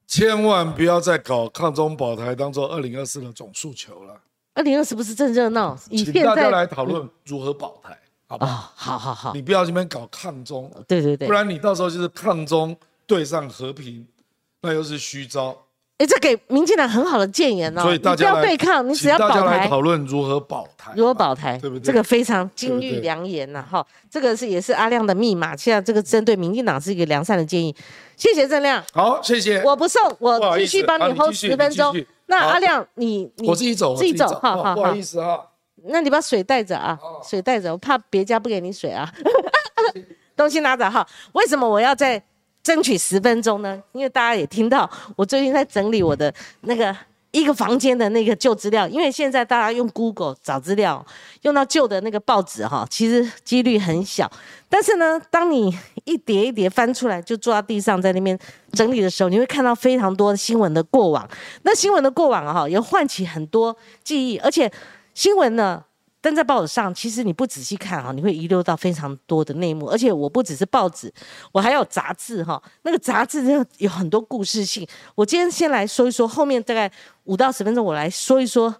[0.07, 4.19] 千万不要再搞抗中保台当做二零二四的总诉求了。
[4.53, 7.97] 二零二四不是正热闹，请大家来讨论如何保台，
[8.27, 8.71] 好不好？
[8.75, 12.75] 好好好，你不要这边搞抗中，对对对，不然你到时候就是抗中
[13.07, 14.05] 对上和平，
[14.61, 15.55] 那又是虚招。
[15.99, 19.57] 哎，这给民进党很好的建言哦，所以大家不要对抗，你只要保台。
[19.59, 21.85] 来讨论如何保台，如何保台，对不对？
[21.85, 25.55] 这个非常金玉良言呐，哈，这个是也是阿亮的密码。
[25.55, 27.73] 现在这个针对民进党是一个良善的建议，
[28.17, 28.83] 谢谢郑亮。
[28.91, 29.61] 好，谢谢。
[29.63, 31.95] 我不送，我继续帮你 hold 十分钟。
[32.31, 35.45] 那阿亮，你你我自己走，自己走，好好好，不好意思哈。
[35.83, 39.11] 那你把水带着啊，水带着，我怕别家不给你水啊。
[40.37, 41.05] 东西拿着哈。
[41.33, 42.23] 为什么我要再
[42.63, 43.83] 争取十分钟呢？
[43.91, 46.95] 因为大家也听到，我最近在整理我的那个。
[47.31, 51.05] 一个房间的那个旧资料，因为现在大家用 Google 找资料，
[51.43, 54.29] 用到旧的那个报纸哈，其实几率很小。
[54.67, 55.73] 但是呢，当你
[56.05, 58.37] 一叠一叠翻出来，就坐在地上在那边
[58.73, 61.27] 整理的时候，你会看到非常多新闻的过往。
[61.63, 64.71] 那新闻的过往哈，也唤起很多记忆，而且
[65.13, 65.83] 新闻呢，
[66.21, 69.87] 登在报纸上，其实你不仔细看哈，你会遗留到非常多的内幕。
[69.87, 71.11] 而且我不只是报纸，
[71.51, 72.61] 我还有杂志哈。
[72.83, 74.87] 那个杂志真的有很多故事性。
[75.15, 76.89] 我今天先来说一说，后面大概
[77.23, 78.73] 五到十分钟，我来说一说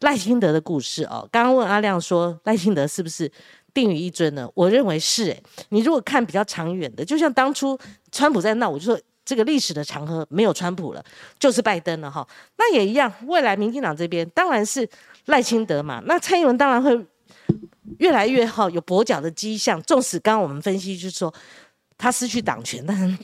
[0.00, 1.28] 赖清德的故事哦。
[1.32, 3.28] 刚刚问阿亮说赖清德是不是
[3.72, 4.48] 定于一尊呢？
[4.54, 5.42] 我认为是诶。
[5.70, 7.76] 你如果看比较长远的，就像当初
[8.12, 11.04] 川普在闹，我就说这个历史的长河没有川普了，
[11.40, 12.24] 就是拜登了哈。
[12.56, 14.88] 那也一样，未来民进党这边当然是。
[15.26, 17.06] 赖清德嘛，那蔡英文当然会
[17.98, 19.80] 越来越好，有跛脚的迹象。
[19.82, 21.32] 纵使刚刚我们分析就是说
[21.96, 23.18] 他失去党权，但是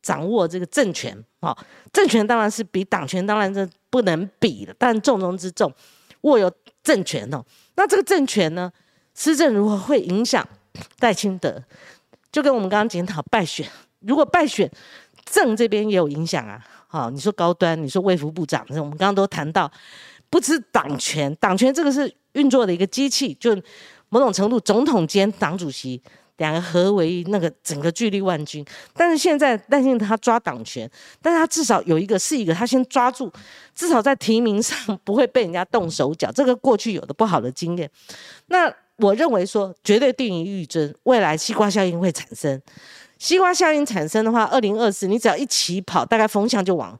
[0.00, 1.56] 掌握这个政权，哈，
[1.92, 5.72] 政权当然是比党权当然是不能比的，但重中之重
[6.22, 6.50] 握有
[6.82, 7.44] 政权哦。
[7.76, 8.72] 那这个政权呢，
[9.14, 10.46] 施政如何会影响
[11.00, 11.62] 赖清德？
[12.30, 13.68] 就跟我们刚刚检讨败选，
[14.00, 14.70] 如果败选，
[15.26, 16.64] 政这边也有影响啊。
[16.88, 19.70] 好，你说高端，你说卫福部长，我们刚刚都谈到。
[20.32, 23.54] 不是党权，党权这个是运作的一个机器，就
[24.08, 26.00] 某种程度，总统兼党主席
[26.38, 28.64] 两个合为那个整个巨力万钧。
[28.94, 33.30] 但是现在担心他抓党权，但是他至少有一个是一个，他先抓住，
[33.74, 36.32] 至少在提名上不会被人家动手脚。
[36.32, 37.90] 这个过去有的不好的经验，
[38.46, 42.58] 那我认为说绝对定于预尊，未来西瓜效应会产生。
[43.18, 46.98] 西瓜效应产生的话，二零二四你只要一起跑，大概风向就往。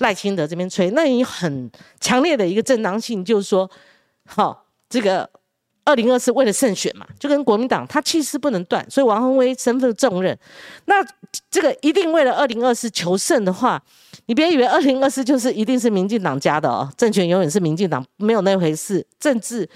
[0.00, 1.70] 赖清德这边吹，那你很
[2.00, 3.70] 强烈的一个正当性，就是说，
[4.26, 5.28] 好，这个
[5.84, 10.36] 二零二四为了胜选嘛，就跟国民党他气势不能断，所以王宏威身负重任。
[10.86, 10.94] 那
[11.50, 13.82] 这个一定为了二零二四求胜的话，
[14.26, 19.06] 你别以为二零二四就是一定是民进党家的哦，政权永远是民进党，没有那回事。
[19.18, 19.68] 政治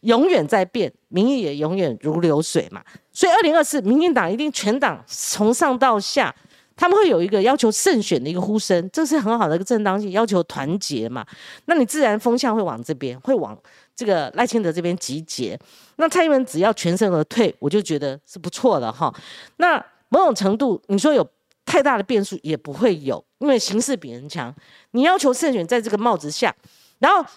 [0.00, 2.82] 永远在变，民意也永远如流水嘛。
[3.12, 6.34] 所以二零二四，民进党一定全党从上到下。
[6.78, 11.26] 他们会有一个要求胜选的一个呼声，这是很好的一个正当性，要求团结嘛。
[11.64, 13.58] 那你自然风向会往这边，会往
[13.96, 15.58] 这个赖清德这边集结。
[15.96, 19.12] 那蔡英文只要全身而退，我就觉得是不错的哈。
[19.56, 21.28] 那某种程度，你说有
[21.66, 24.54] 太大的变数也不会有，因为形势比人强。
[24.92, 26.54] 你要求胜选在这个帽子下，
[27.00, 27.28] 然后。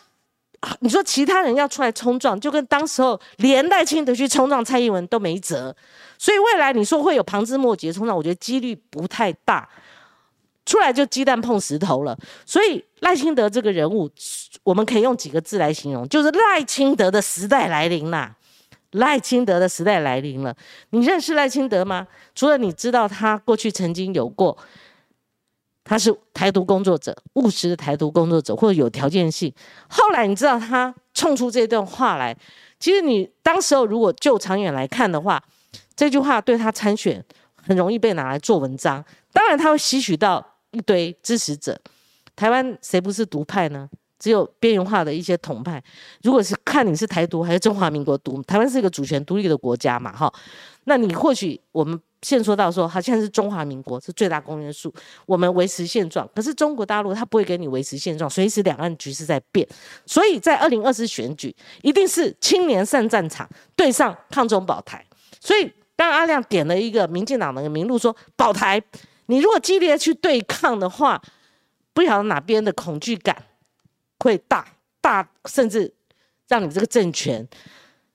[0.82, 5.76] 你说其他人要出来冲撞，就跟当时候连赖清德去冲撞蔡英文都没辙，
[6.20, 9.68] 所以未来你说会有旁枝末节冲撞，我觉得几率不太大，
[10.66, 12.16] 出来就鸡蛋碰石头了。
[12.46, 14.08] 所以赖清德这个人物，
[14.64, 18.36] 我们可以用几个字来形容，就是赖清德的时代来临啦。
[18.92, 20.56] 赖清德的时代来临了。
[20.92, 22.06] 你认识赖清德吗？
[22.36, 24.58] 除了你知道他过去曾经有过。
[25.92, 29.54] 他是台独工作者，务实的台独工作者，或者有条件性。
[29.90, 32.34] 后来你知道他冲出这段话来，
[32.80, 35.44] 其实你当时候如果就长远来看的话，
[35.94, 37.22] 这句话对他参选
[37.56, 39.04] 很容易被拿来做文章。
[39.34, 41.78] 当然他会吸取到一堆支持者。
[42.38, 43.90] 台湾谁不是独派呢？
[44.18, 45.84] 只有边缘化的一些统派。
[46.24, 50.34] 如果是看你是台独还是中华民国独，台湾是一个主权独立的国家嘛，哈。
[50.86, 52.00] 那你或许我们。
[52.22, 54.94] 现说到说，好像是中华民国是最大公约数，
[55.26, 56.30] 我们维持现状。
[56.36, 59.68] 可是中国大陆他不会给你维持现状，随时两岸局势在变。
[60.06, 65.04] 所以在二零二四选举，一定是青年上战场，对上抗中保台。
[65.40, 68.80] 所以当阿亮点了一个民进党的名录，说保台，
[69.26, 71.20] 你如果激烈去对抗的话，
[71.94, 73.36] 不晓得哪边的恐惧感
[74.20, 74.64] 会大
[75.02, 75.92] 大，甚至
[76.48, 77.48] 让你这个政权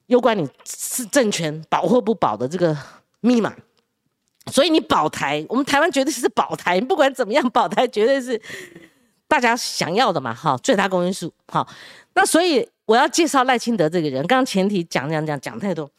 [0.07, 2.77] 攸关你是政权保或不保的这个
[3.21, 3.53] 密码。
[4.53, 8.41] 所以你保台，我们台湾绝对是保台，不管怎么样，保台绝对是
[9.27, 11.69] 大家想要的嘛，哈，最大公因数，好。
[12.15, 15.91] 那所以我要介绍赖清德这个人，刚刚前提讲讲讲讲太多，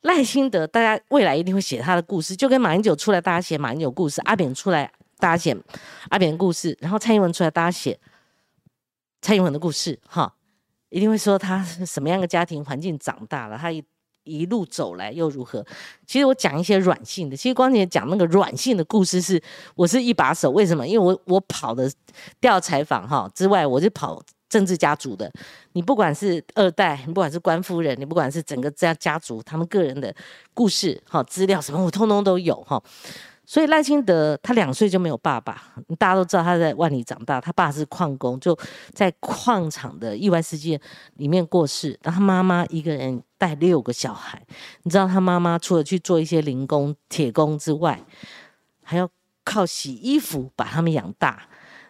[0.00, 5.56] 赖清德大家未来一定会写他的故事，就跟马英九出来大家写马英九故事，阿扁出来大家写
[6.08, 7.98] 阿扁的故事，然后蔡英文出来大家写
[9.20, 10.34] 蔡英文的故事，哈，
[10.88, 13.84] 一定会说他什么样的家庭环境长大了，他一。
[14.24, 15.64] 一路走来又如何？
[16.06, 17.36] 其实我讲一些软性的。
[17.36, 19.40] 其实光姐讲那个软性的故事是，
[19.74, 20.50] 我是一把手。
[20.50, 20.86] 为什么？
[20.86, 21.90] 因为我我跑的
[22.40, 25.30] 调采访哈之外，我是跑政治家族的。
[25.72, 30.14] 你不管是二代，你不管是官夫人，你不管是整个家家族，他们个人的
[30.52, 32.82] 故事哈资料什么，我通通都有哈。
[33.46, 35.62] 所以赖清德他两岁就没有爸爸，
[35.98, 38.58] 大家都知道他在万里长大，他爸是矿工，就
[38.94, 40.80] 在矿场的意外事件
[41.16, 41.90] 里面过世。
[42.02, 44.42] 然后他妈妈一个人带六个小孩，
[44.84, 48.00] 你知道他妈妈除了去做一些零工、铁工之外，
[48.82, 49.06] 还要
[49.44, 51.46] 靠洗衣服把他们养大。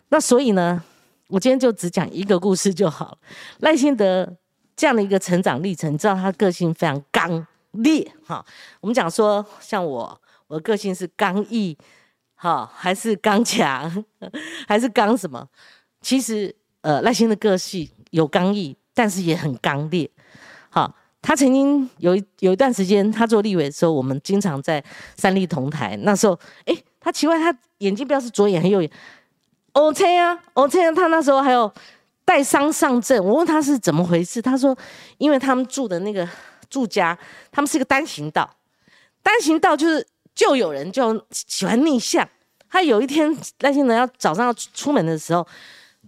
[0.09, 0.83] 那所以呢，
[1.29, 3.17] 我今天就只讲一个故事就好。
[3.61, 4.29] 赖清德
[4.75, 8.45] 这样的一个成长历程，你知道他个性非常刚烈哈。
[8.81, 10.21] 我们讲说像我。
[10.55, 11.77] 我个性是刚毅，
[12.37, 14.05] 好还是刚强，
[14.69, 15.45] 还是刚什么？
[16.01, 20.09] 其实，呃，赖清的个性有刚毅，但是也很刚烈。
[20.71, 24.83] 好，他曾经有有一段时间，他做立委的时候，我们经常在
[25.17, 25.97] 三立同台。
[26.03, 28.89] 那时候，哎，他奇怪，他眼睛不知道是左眼还是右眼。
[29.73, 31.73] OK 啊，OK 啊，他那时候还有
[32.25, 33.21] 带伤上阵。
[33.25, 34.77] 我问他是怎么回事，他说，
[35.19, 36.29] 因为他们住的那个
[36.71, 37.19] 住家，
[37.51, 38.49] 他们是一个单行道，
[39.21, 42.29] 单行道就是就有人就喜欢逆向。
[42.69, 45.47] 他有一天赖清德要早上要出门的时候，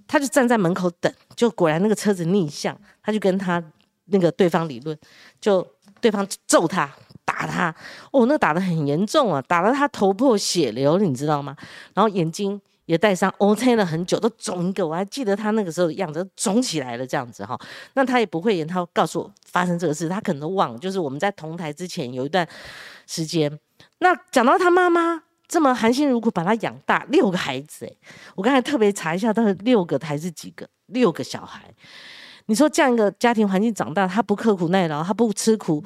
[0.07, 3.63] 他就站在门口等，就果然那个车子逆向，他就跟他。
[4.09, 4.97] 那个对方理论，
[5.41, 5.67] 就
[6.01, 6.89] 对方揍他
[7.25, 7.75] 打他，
[8.13, 11.57] 哦，那打得很严重啊，打得他头破血流，你知道吗？
[11.93, 17.59] 然后眼睛也带伤，O K 了很久，都肿一个，我还记得他那个时候的样子，肿起来了这样子哈。
[17.95, 20.79] 那他也不会言，他告诉我发生这个事，他可能都忘。
[20.79, 22.49] 就是我们在同台之前有一段
[23.09, 23.51] 时间，
[23.99, 27.99] 那讲到他妈妈这么含辛茹苦把他养大，六个孩子，诶，
[28.35, 30.69] 我刚才特别查一下，到底六个还是几个？
[30.87, 31.63] 六个小孩。
[32.47, 35.83] 你说这样一个家庭环境长大，他不刻苦耐劳，他不吃苦，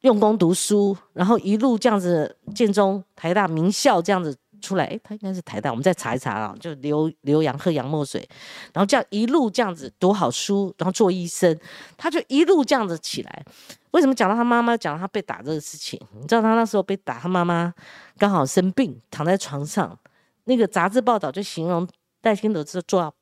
[0.00, 8.26] 用功读书，然后一路这样子，建中、台大名校这样子出来，哎，他应该是台大，我们再查一查啊，就留留洋喝洋墨水，
[8.72, 11.58] 然后这样一路这样子读好书，然后做医生，
[11.96, 13.44] 他就一路这样子起来。
[13.90, 16.00] 为什么讲到他妈妈，讲到他被打这个事情？
[16.14, 17.72] 你知道他那时候被打，他妈妈
[18.18, 19.96] 刚好生病，躺在床上，
[20.44, 21.86] 那个杂志报道就形容
[22.20, 23.14] 戴清德是坐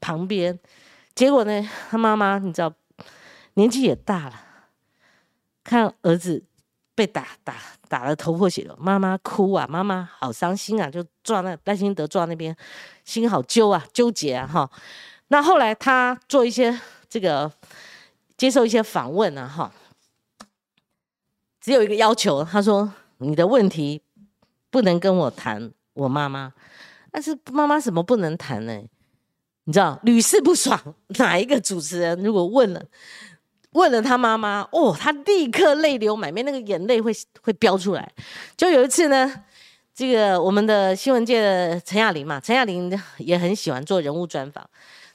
[0.00, 0.56] 旁边。
[1.14, 2.72] 结果呢，他妈妈你知道，
[3.54, 4.34] 年纪也大了，
[5.64, 6.44] 看儿子
[7.00, 7.56] 被打打
[7.88, 12.54] 打的头破血流，妈妈哭啊，妈妈好伤心啊，就坐那赖心德坐那边，
[13.06, 14.70] 心好揪啊，纠结啊哈。
[15.28, 16.78] 那后来他做一些
[17.08, 17.50] 这个
[18.36, 19.72] 接受一些访问啊哈，
[21.58, 24.02] 只有一个要求，他说你的问题
[24.68, 26.52] 不能跟我谈我妈妈，
[27.10, 28.78] 但是妈妈什么不能谈呢？
[29.64, 30.78] 你知道屡试不爽，
[31.16, 32.84] 哪一个主持人如果问了
[33.72, 37.12] 问了他妈妈，哦，他立刻泪流满面，那个眼泪会
[37.42, 38.12] 会飙出来。
[38.56, 39.44] 就有一次呢，
[39.94, 44.68] 这个我们的新闻界的陈亚玲嘛，陈亚玲也很喜欢做人物专访，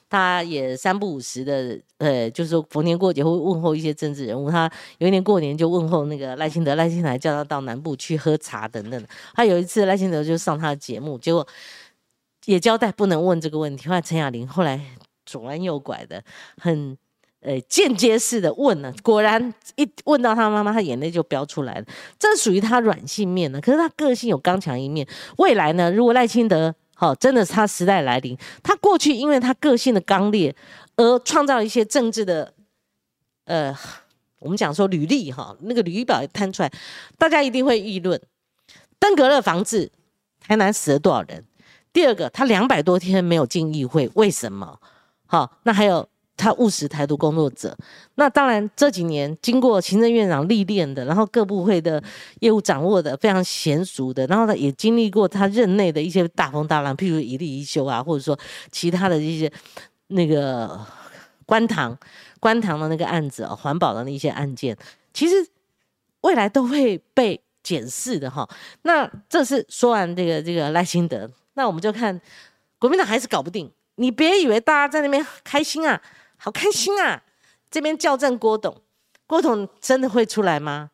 [0.10, 4.50] 她也三不五时的，呃，就是逢年过节会问候一些政治人物。
[4.50, 9.06] 她有一年过年就问候那个赖清德，赖清德还叫他到南部去喝茶等等。
[9.34, 11.48] 他有一次赖清德就上他的节目，结果。
[12.46, 13.90] 也交代不能问这个问题。
[13.90, 14.80] 后来陈雅玲后来
[15.26, 16.24] 左弯右拐的，
[16.62, 16.96] 很
[17.46, 21.86] 呃间接式的问了，果然一问到他妈妈，他眼泪就飙出来了。
[22.18, 25.08] 这属于他软性面呢，可是他个性有刚强一面。
[25.38, 30.56] 未来呢，如果赖清德好真的他时代来临，他过去因为他个性的刚烈
[30.96, 32.52] 而创造一些政治的
[33.46, 33.76] 呃，
[34.40, 36.72] 我们讲说履历哈，那个履历表摊出来，
[37.18, 38.20] 大家一定会议论。
[38.98, 39.92] 登革热防治，
[40.40, 41.46] 台南死了多少人？
[41.94, 44.80] 第二个，他两百多天没有进议会，为什么？
[45.28, 46.08] 好，那还有
[46.38, 47.76] 他务实台独工作者。
[48.16, 52.02] 那当然这几年经过行政院长历练的，然后各部会的
[52.42, 58.38] 业务掌握的非常娴熟的，然后呢也经历过他任内的一些大风大浪，譬如一例一休啊，或者说
[58.72, 59.52] 其他的一些
[60.08, 60.80] 那个
[61.46, 61.98] 官塘
[62.40, 64.78] 官塘的那个案子啊，环保的那些案件，
[65.14, 65.36] 其实
[66.22, 68.48] 未来都会被检视的哈。
[68.84, 71.30] 那这是说完这个这个赖清德。
[71.54, 72.20] 那我们就看
[72.78, 73.72] 国民党还是搞不定。
[73.96, 76.02] 你别以为大家在那边开心啊，
[76.38, 77.24] 好开心啊！
[77.72, 78.82] 这边校正郭董，
[79.28, 80.92] 郭董真的会出来吗？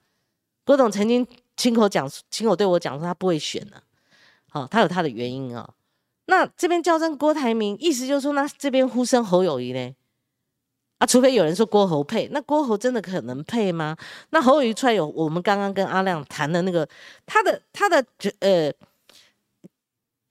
[0.64, 1.28] 郭董曾经
[1.58, 3.84] 亲口讲，亲口对我讲说他不会选了。
[4.50, 5.74] 好，他有他的原因啊。
[6.26, 9.96] 那这边校正郭台铭，意思就是说，那这边呼声侯友谊呢？
[11.00, 13.98] 啊，除非有人说郭侯配，那郭侯真的可能配吗？
[14.30, 16.88] 那侯友谊出来有我们刚刚跟阿亮谈的那个，
[17.26, 18.06] 他的他的
[18.40, 18.72] 呃。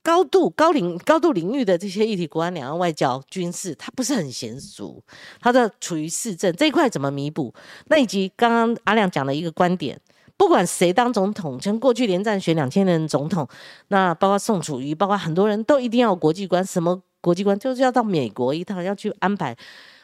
[0.03, 4.99] 高度高领高度领域的这些议题，国安、两岸、外交、军事，他不是很娴熟，
[5.39, 7.53] 他的处于市政这一块怎么弥补？
[7.85, 9.99] 那以及刚刚阿亮讲的一个观点，
[10.35, 13.47] 不管谁当总统，像过去连战选两千年的总统，
[13.89, 19.55] 那包括宋楚瑜，包括很多人都一定要有国际观，什么国际观就是要到美国一趟，要去安排，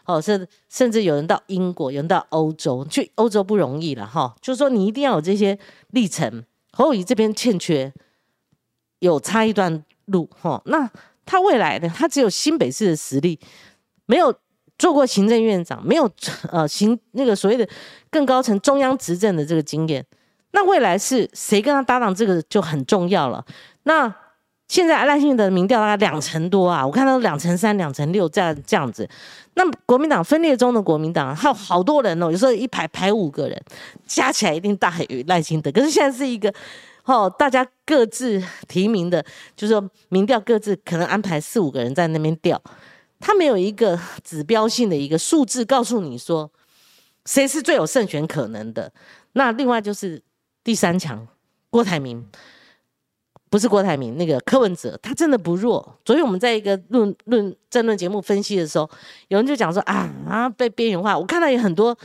[0.06, 5.58] 哦，甚甚至有人到英国，有人到欧洲，去欧洲不容易了哈，就是说你一定要有这些
[5.90, 7.92] 历程，侯友谊这边欠缺。
[9.00, 10.90] 有差一段路哈，那
[11.26, 11.92] 他未来呢？
[11.94, 13.40] 他只有新北市的实力，
[14.06, 14.34] 没有
[14.80, 16.10] 做过行政院长，没有
[16.52, 17.68] 呃 行那个所谓的
[18.10, 20.04] 更高层中央执政的这个经验。
[20.52, 23.46] 那未来是谁跟他搭档，这个就很重要了。
[23.84, 24.12] 那
[24.68, 29.08] 现在赖幸德民调大概两成多啊，我看到两成三、两成六这样这样子。
[29.56, 33.62] 那国民党分裂中的国民党还有好多人哦，有时候一排排五个人，
[34.08, 35.70] 加起来一定大于赖幸德。
[35.72, 36.52] 可是现在是一个。
[37.08, 39.24] 哦，大家各自提名的，
[39.56, 42.62] 就是说民调各自可能安排四五个人在那边调，
[43.20, 46.52] 他没有一个指标性的一个数字告诉你说，
[47.26, 48.92] 谁是最有胜选可能的？
[49.32, 50.22] 那另外就是
[50.66, 51.26] 第三强
[51.70, 52.28] 郭台铭，
[53.50, 55.98] 不是郭台铭，那个柯文哲，他真的不弱。
[56.04, 58.90] 昨天我们在一个论论争论节目分析的时候，
[59.30, 61.98] 有人就讲说啊啊被边缘化，我看到有很多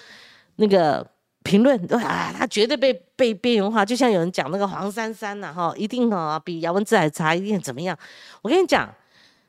[0.57, 1.05] 那个。
[1.43, 7.97] 评论啊，他绝对被被边缘化，就像有人讲那个黄珊珊呐，哈，一定啊比姚文智还差，一定怎么样？
[8.43, 8.93] 我跟你讲，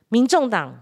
[0.09, 0.81] 民众党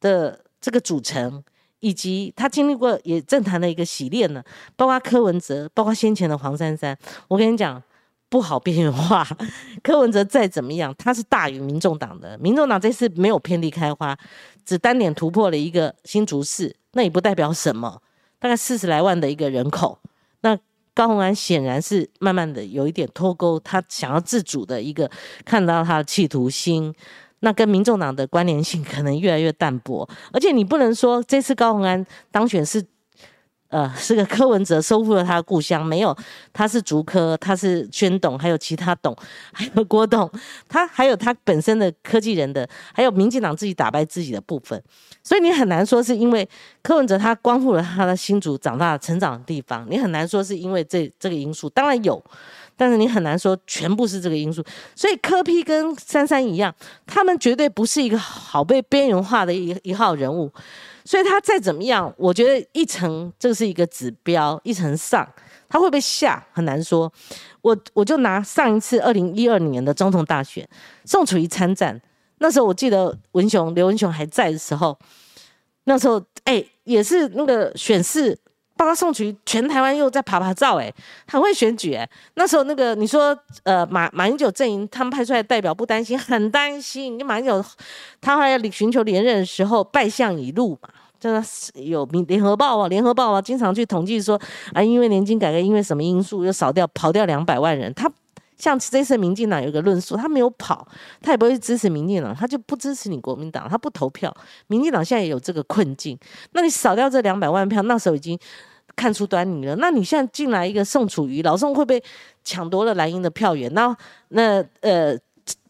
[0.00, 1.42] 的这个组成，
[1.80, 4.42] 以及他经历过也政坛的一个洗练呢，
[4.76, 6.96] 包括柯文哲，包括先前的黄珊珊，
[7.28, 7.82] 我跟你讲，
[8.28, 9.26] 不好边缘化。
[9.82, 14.16] 柯文哲再怎么样，他是大于民众党的，民众党这次没有遍地开花，
[14.64, 18.00] 只单点突破了一个新竹市，那也不代表什么，
[18.38, 19.98] 大概四十来万的一个人口。
[20.40, 20.58] 那
[20.94, 25.10] 高红安显然是慢慢的有一点脱钩，他想要自主的一个
[25.44, 26.94] 看到他的企图心，
[27.40, 32.84] 那跟民众党的关联性可能越来越淡薄，而且你不能说这次高红安当选是。
[33.76, 36.16] 呃，是个柯文哲收复了他的故乡，没有，
[36.50, 39.14] 他是竹科，他是宣董，还有其他董，
[39.52, 40.30] 还有郭董，
[40.66, 44.82] 他还有他本身的科技人的，还有民进党自己打败自己的部分，
[45.22, 46.48] 所以你很难说是因为
[46.80, 52.24] 柯文哲他光复了他的新竹长大成长的地方，你很难说是因为这这个因素，当然有，
[52.78, 54.64] 但是你很难说全部是这个因素，
[54.94, 56.74] 所以柯批跟珊珊一样，
[57.04, 60.50] 他们绝对不是一个好被边缘化的一一号人物。
[61.06, 65.26] 所以他再怎么样，我觉得一层这是一个指标，一层上
[65.68, 67.10] 他会不会下很难说。
[67.62, 70.68] 我我就拿上一次二零一二年的总统大选，
[71.04, 72.00] 宋楚瑜参战，
[72.38, 74.98] 那时候我记得文雄刘文雄还在的时候，
[75.84, 78.36] 那时候哎也是那个选市，
[78.76, 80.92] 帮他送去全台湾又在爬爬照，哎
[81.26, 82.08] 很会选举哎。
[82.34, 87.18] 那时候那个你说呃马马英九阵营他们派出来的代表不担心，很担心。
[87.18, 87.64] 你马英九
[88.20, 90.88] 他还要寻求连任的时候败相已露嘛。
[91.18, 94.38] 真的是有联联合报啊，联合报啊，经常去统计说
[94.74, 97.92] 啊，因为年金改革，因为什么因素又少掉跑掉两百万人。
[97.94, 98.06] 他
[98.56, 100.86] 像这次民进党有一个论述，他没有跑，
[101.20, 104.34] 他也不会支持民进党，他就不支持你国民党，他不投票。
[104.66, 106.18] 民进党现在也有这个困境，
[106.52, 108.38] 那你少掉这两百万票，那时候已经
[108.94, 109.76] 看出端倪了。
[109.76, 112.02] 那你现在进来一个宋楚瑜，老宋会不会
[112.44, 113.72] 抢夺了蓝营的票源？
[113.74, 113.96] 那
[114.28, 115.16] 那呃。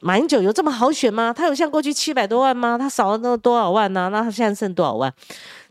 [0.00, 1.30] 马英九有这么好选吗？
[1.30, 2.78] 他有像过去七百多万吗？
[2.78, 4.08] 他少了那多少万呢？
[4.10, 5.12] 那他现在剩多少万？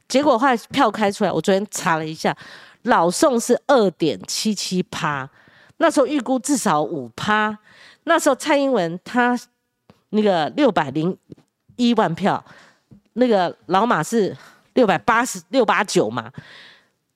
[0.07, 2.36] 结果后来票开出来，我昨天查了一下，
[2.84, 5.28] 老宋是二点七七趴，
[5.78, 7.58] 那时候预估至少五趴。
[8.04, 9.38] 那时候蔡英文他
[10.10, 11.18] 那个六百零
[11.76, 12.44] 一万票，
[13.14, 14.36] 那个老马是
[14.74, 16.32] 六百八十六八九嘛，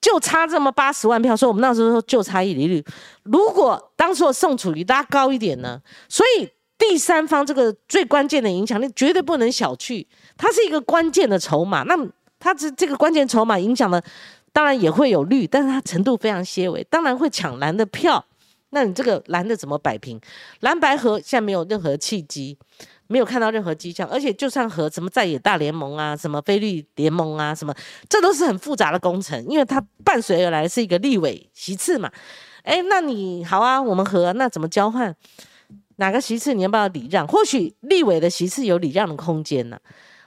[0.00, 1.36] 就差这么八十万票。
[1.36, 2.84] 所以我们那时候说就差一厘率。
[3.24, 5.80] 如果当初宋楚瑜拉高一点呢？
[6.08, 6.48] 所以。
[6.80, 10.06] 第三方这个最关键的影响力绝对不能小觑，
[10.38, 11.82] 它是一个关键的筹码。
[11.82, 12.08] 那么
[12.38, 14.02] 它这这个关键筹码影响的，
[14.50, 18.24] 当然也会有绿，但是它程度非常些微，当然会抢蓝的票。
[18.70, 20.20] 那你这个蓝的怎么摆平？
[20.60, 22.56] 蓝白河现在没有任何契机，
[23.08, 27.74] 没有看到任何迹象，而且就算和什么在野大联盟啊、什么菲律联盟啊、什么，
[28.08, 32.10] 这都是很复杂的工程，因为它伴随而来是一个立委席次嘛。
[32.62, 35.14] 哎，那你好啊，我们和那怎么交换？
[35.96, 37.26] 哪个席次你要不要礼让？
[37.26, 39.78] 或许立委的席次有礼让的空间呢。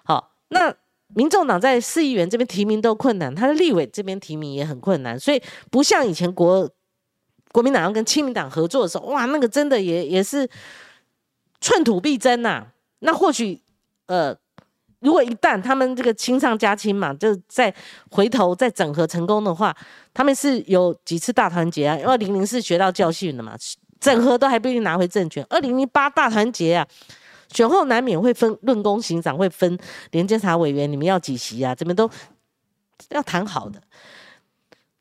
[0.04, 0.72] 好，那
[1.16, 5.41] 民众党在市议员这边提名都困难，他的立委这边提名也很困难，所以
[5.72, 6.70] 不像以前国
[7.54, 10.49] 国民党要跟亲民党合作的时候，哇，那个真的也也是
[11.62, 12.66] 寸土必争呐。
[12.99, 13.62] 那或许
[14.08, 14.36] 呃，
[14.99, 17.74] 如果一旦他们这个亲上加亲嘛，就再
[18.10, 19.76] 回头再整合成功的话，
[20.14, 21.97] 他们是有几次大团结啊？
[22.04, 23.56] 二零零四学到教训了嘛？
[23.99, 25.45] 整合都还不一定拿回政权。
[25.49, 26.88] 二零零八大团结啊，
[27.49, 29.78] 选后难免会分论功行赏，会分
[30.12, 31.76] 连监察委员，你们要几席啊？
[31.76, 32.10] 这边都
[33.10, 33.80] 要谈好的。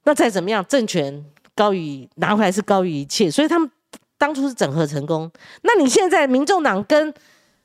[0.05, 1.25] 那再怎么样，政权
[1.63, 3.71] 高于拿回来是高于一切，所以他们
[4.19, 5.31] 当初是整合成功。
[5.63, 7.15] 那你现在民众党跟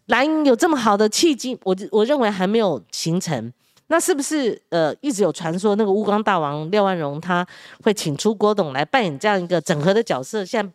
[0.06, 3.52] 蓝营有这么好的契机，我我认为还没有形成。
[3.88, 7.44] 那是不是呃一直有传说那个乌光大王廖万荣他
[7.82, 10.46] 会请出郭董来扮演这样一个整合的角色？
[10.46, 10.72] 现在。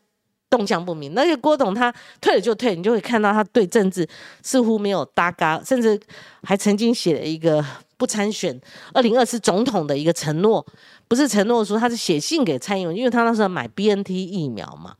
[0.53, 4.07] 动向不明，那个郭董他退了就退，你就会看到他对政治
[4.43, 5.99] 似乎没有搭嘎，甚至
[6.43, 7.65] 还曾经写了一个
[7.97, 8.61] 不参选
[8.93, 10.65] 二零二四总统的一个承诺，
[11.09, 14.95] 不是承诺说他是写信给蔡英文，因为他那时候买 B N T 疫苗嘛。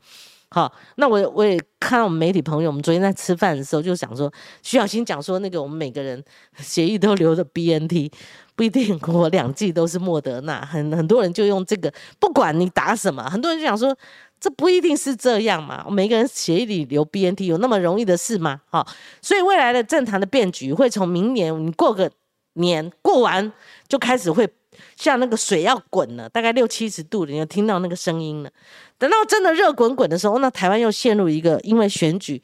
[0.49, 4.31] 好，那我我也看到我们媒体朋友，我们昨天在吃饭的时候就想说，
[4.61, 6.23] 徐小新讲说那个我们每个人
[6.57, 8.11] 协议都留着 B N T，
[8.55, 13.97] 不一定我两剂都是莫德纳，很很多人就用这个，不管你打什么，很多人就想说。
[14.43, 15.85] 这不一定是这样嘛？
[15.89, 18.59] 每个人协议里留 BNT 有那么容易的事吗？
[18.69, 18.85] 好，
[19.21, 22.11] 所以未来的政坛的变局会从明年你过个
[22.53, 23.51] 年过完
[23.87, 24.47] 就开始会
[24.95, 28.51] 像那个水要滚了，大概六七十度，你就听到那个声音了。
[28.97, 32.41] 等到真的热滚滚的时候，那台湾又陷入一个因为选举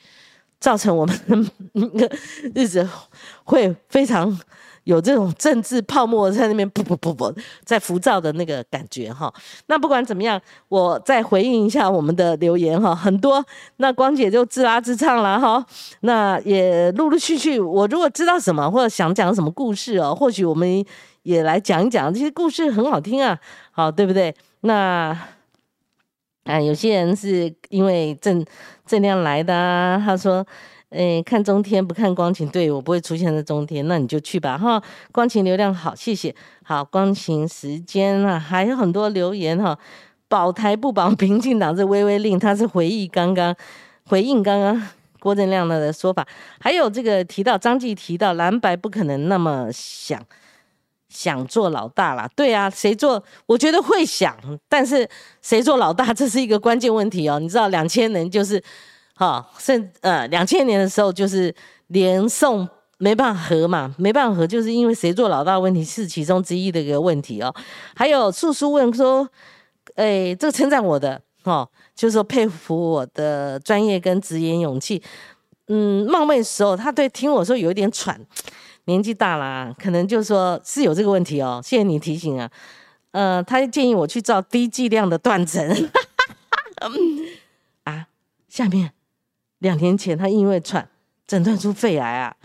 [0.60, 2.12] 造成我们的
[2.56, 2.88] 日子
[3.44, 4.40] 会非常。
[4.90, 7.32] 有这种政治泡沫在那边不不不不
[7.64, 9.32] 在浮躁的那个感觉哈，
[9.68, 13.46] 那不管怎么样，我再回应一下我们的留言哈，很多
[13.78, 15.64] 那光姐就自拉自唱了哈，
[16.00, 20.84] 那也陆陆续续，我如果知道什么或者想讲什么故事哦，或许我们
[21.22, 23.38] 也来讲一讲，这些故事很好听啊，
[23.70, 24.34] 好对不对？
[24.62, 25.16] 那
[26.46, 28.44] 啊，有些人是因为正
[28.88, 30.44] 正量来的，他说。
[30.90, 34.82] 哎，看中天不看光晴，对我不会出现在中天，那你就去吧哈。
[35.12, 36.34] 光晴流量好，谢谢。
[36.64, 39.78] 好，光晴时间啊，还有很多留言哈。
[40.28, 43.56] 保台不保民进党这微微令，他是回忆刚刚
[44.08, 44.82] 回应刚刚
[45.20, 46.28] 郭正亮的说法。
[46.60, 50.20] 还有这个提到张继提到蓝白不可能那么想
[51.08, 52.28] 想做老大啦。
[52.36, 53.24] 对啊，谁做？
[53.46, 54.36] 我觉得会想，
[54.68, 55.08] 但是
[55.44, 57.40] 谁做老大，这是一个关键问题哦。
[57.40, 58.60] 你知道两千人就是。
[59.20, 61.54] 哈，甚呃，两千年的时候就是
[61.88, 62.66] 连宋
[63.00, 67.54] 没办法和嘛，没办法和，就是因为谁做老大问题是其中之一的一个问题哦。
[67.94, 69.28] 还有素素问说，
[69.96, 75.04] 哎，这个称赞我的哦，就是说佩服我的专业跟直言勇气。
[75.68, 78.18] 嗯，冒昧时候他对听我说有一点喘，
[78.86, 81.60] 年纪大了，可能就说是有这个问题哦。
[81.62, 82.50] 谢谢你提醒啊。
[83.12, 85.62] 呃，他建议我去照低剂量的断层。
[87.84, 88.08] 啊，
[88.48, 88.94] 下面。
[89.60, 90.88] 两年前，他因为喘
[91.28, 92.36] 诊断出肺癌啊！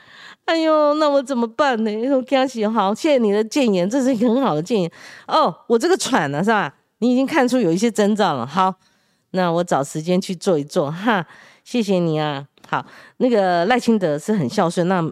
[0.44, 2.08] 哎呦，那我怎么办呢？
[2.10, 4.90] 我恭喜好，谢谢你的建言，这是一个很好的建言
[5.26, 5.54] 哦。
[5.68, 6.74] 我这个喘呢，是吧？
[6.98, 8.46] 你已经看出有一些征兆了。
[8.46, 8.74] 好，
[9.30, 11.26] 那我找时间去做一做哈。
[11.64, 12.46] 谢谢你啊。
[12.68, 12.84] 好，
[13.18, 15.02] 那个赖清德是很孝顺，那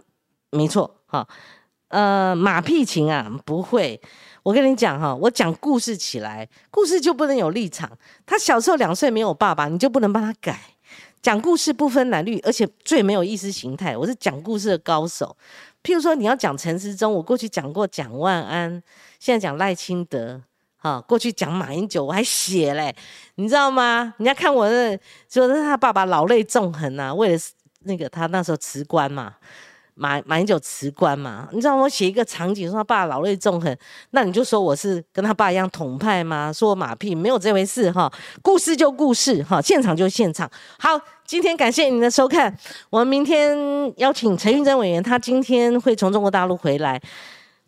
[0.51, 1.27] 没错哈。
[1.87, 3.99] 呃，马屁情啊，不会。
[4.43, 7.89] 我跟你讲哈，我讲故事起来，故事就不能有立场。
[8.25, 10.59] 他小时候两岁没有爸爸，你就不能帮他改。
[11.23, 13.95] 讲故事不分蓝绿，而且最没有意识形态。
[13.95, 15.35] 我是讲故事的高手。
[15.81, 18.83] 譬如说，你要讲陈时中，我过去讲过蒋万安，
[19.19, 20.41] 现在讲赖清德，
[20.77, 22.93] 哈，过去讲马英九，我还写嘞，
[23.35, 24.13] 你知道吗？
[24.17, 24.99] 人家看我的，
[25.29, 27.39] 说是他爸爸老泪纵横呐，为了
[27.83, 29.35] 那个他那时候辞官嘛。
[29.95, 31.47] 马马英九辞官嘛？
[31.51, 33.77] 你知道我写一个场景，说他爸老泪纵横，
[34.09, 36.51] 那你就说我是跟他爸一样统派吗？
[36.51, 38.11] 说我马屁，没有这回事哈。
[38.41, 40.49] 故事就故事哈，现场就现场。
[40.79, 42.55] 好，今天感谢您的收看，
[42.89, 43.57] 我们明天
[43.97, 47.01] 邀请陈玉珍委员，他今天会从中国大陆回来，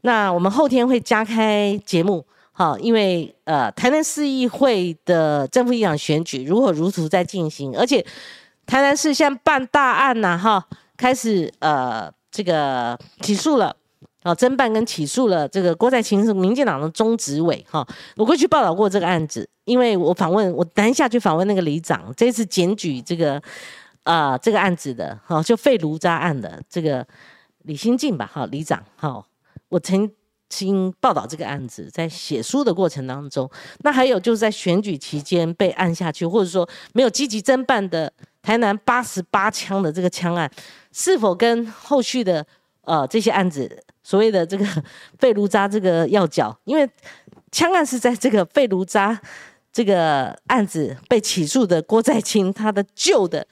[0.01, 8.05] 那我们后天会加开节目，好，因为呃，台南市议会的正副议长选举如火如荼在进行，而且
[8.65, 10.65] 台南市现在办大案呐，哈。
[10.97, 13.75] 开始呃，这个起诉了，
[14.25, 23.39] 啊，侦办跟起诉了这个郭在清是民进党的中执委哈，我过去报道过这个案子，因为我访问我等一下去访问那个里长，这次检举这个
[24.01, 27.05] 啊这个案子的哈，就废炉渣案的这个
[27.65, 29.23] 李新进吧，哈，里长哈，
[29.69, 30.11] 我曾
[30.49, 33.47] 经报道这个案子，在写书的过程当中，
[33.81, 38.11] 那还有就是在选举期间被按下去，或者说没有积极侦办的。
[38.45, 40.47] 台南八十八枪的这个枪案，
[40.91, 42.45] 是否跟后续的
[42.81, 44.63] 呃这些案子所谓的这个
[45.17, 46.55] 费卢扎这个要角？
[46.65, 46.87] 因为
[47.51, 49.19] 枪案是在这个费卢扎
[49.73, 53.45] 这个案子被起诉的郭在清他的旧的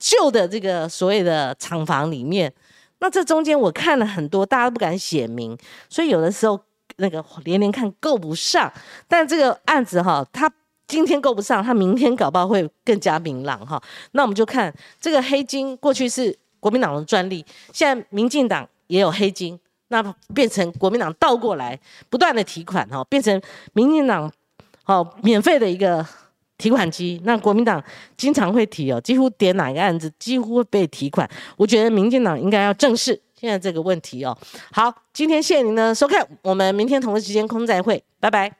[0.00, 2.52] 旧的这个所谓的厂房里面，
[2.98, 5.56] 那这中间我看了很多，大家不敢写明，
[5.88, 6.60] 所以有的时候
[6.96, 8.72] 那个连连看够不上，
[9.06, 10.52] 但这个案子哈，他。
[10.88, 13.82] 今天够不上，他明天搞不好会更加明朗哈。
[14.12, 19.58] 那我们就看这个黑金，过去是国民党的专利，现在民进党也有黑金，
[19.88, 20.02] 那
[20.34, 21.78] 变成国民党倒过来
[22.10, 23.40] 不断的提款哈，变成
[23.72, 24.30] 民进党
[24.86, 26.04] 哦免费的一个
[26.58, 27.20] 提款机。
[27.24, 27.82] 那国民党
[28.16, 31.28] 经常会提哦，几乎点哪个案子几乎会被提款。
[31.56, 34.36] 我觉得民进党应该要正视现在这个问题哦。
[34.72, 38.56] 好，今天谢谢您的收看，我们明天同一时间空再会，拜拜。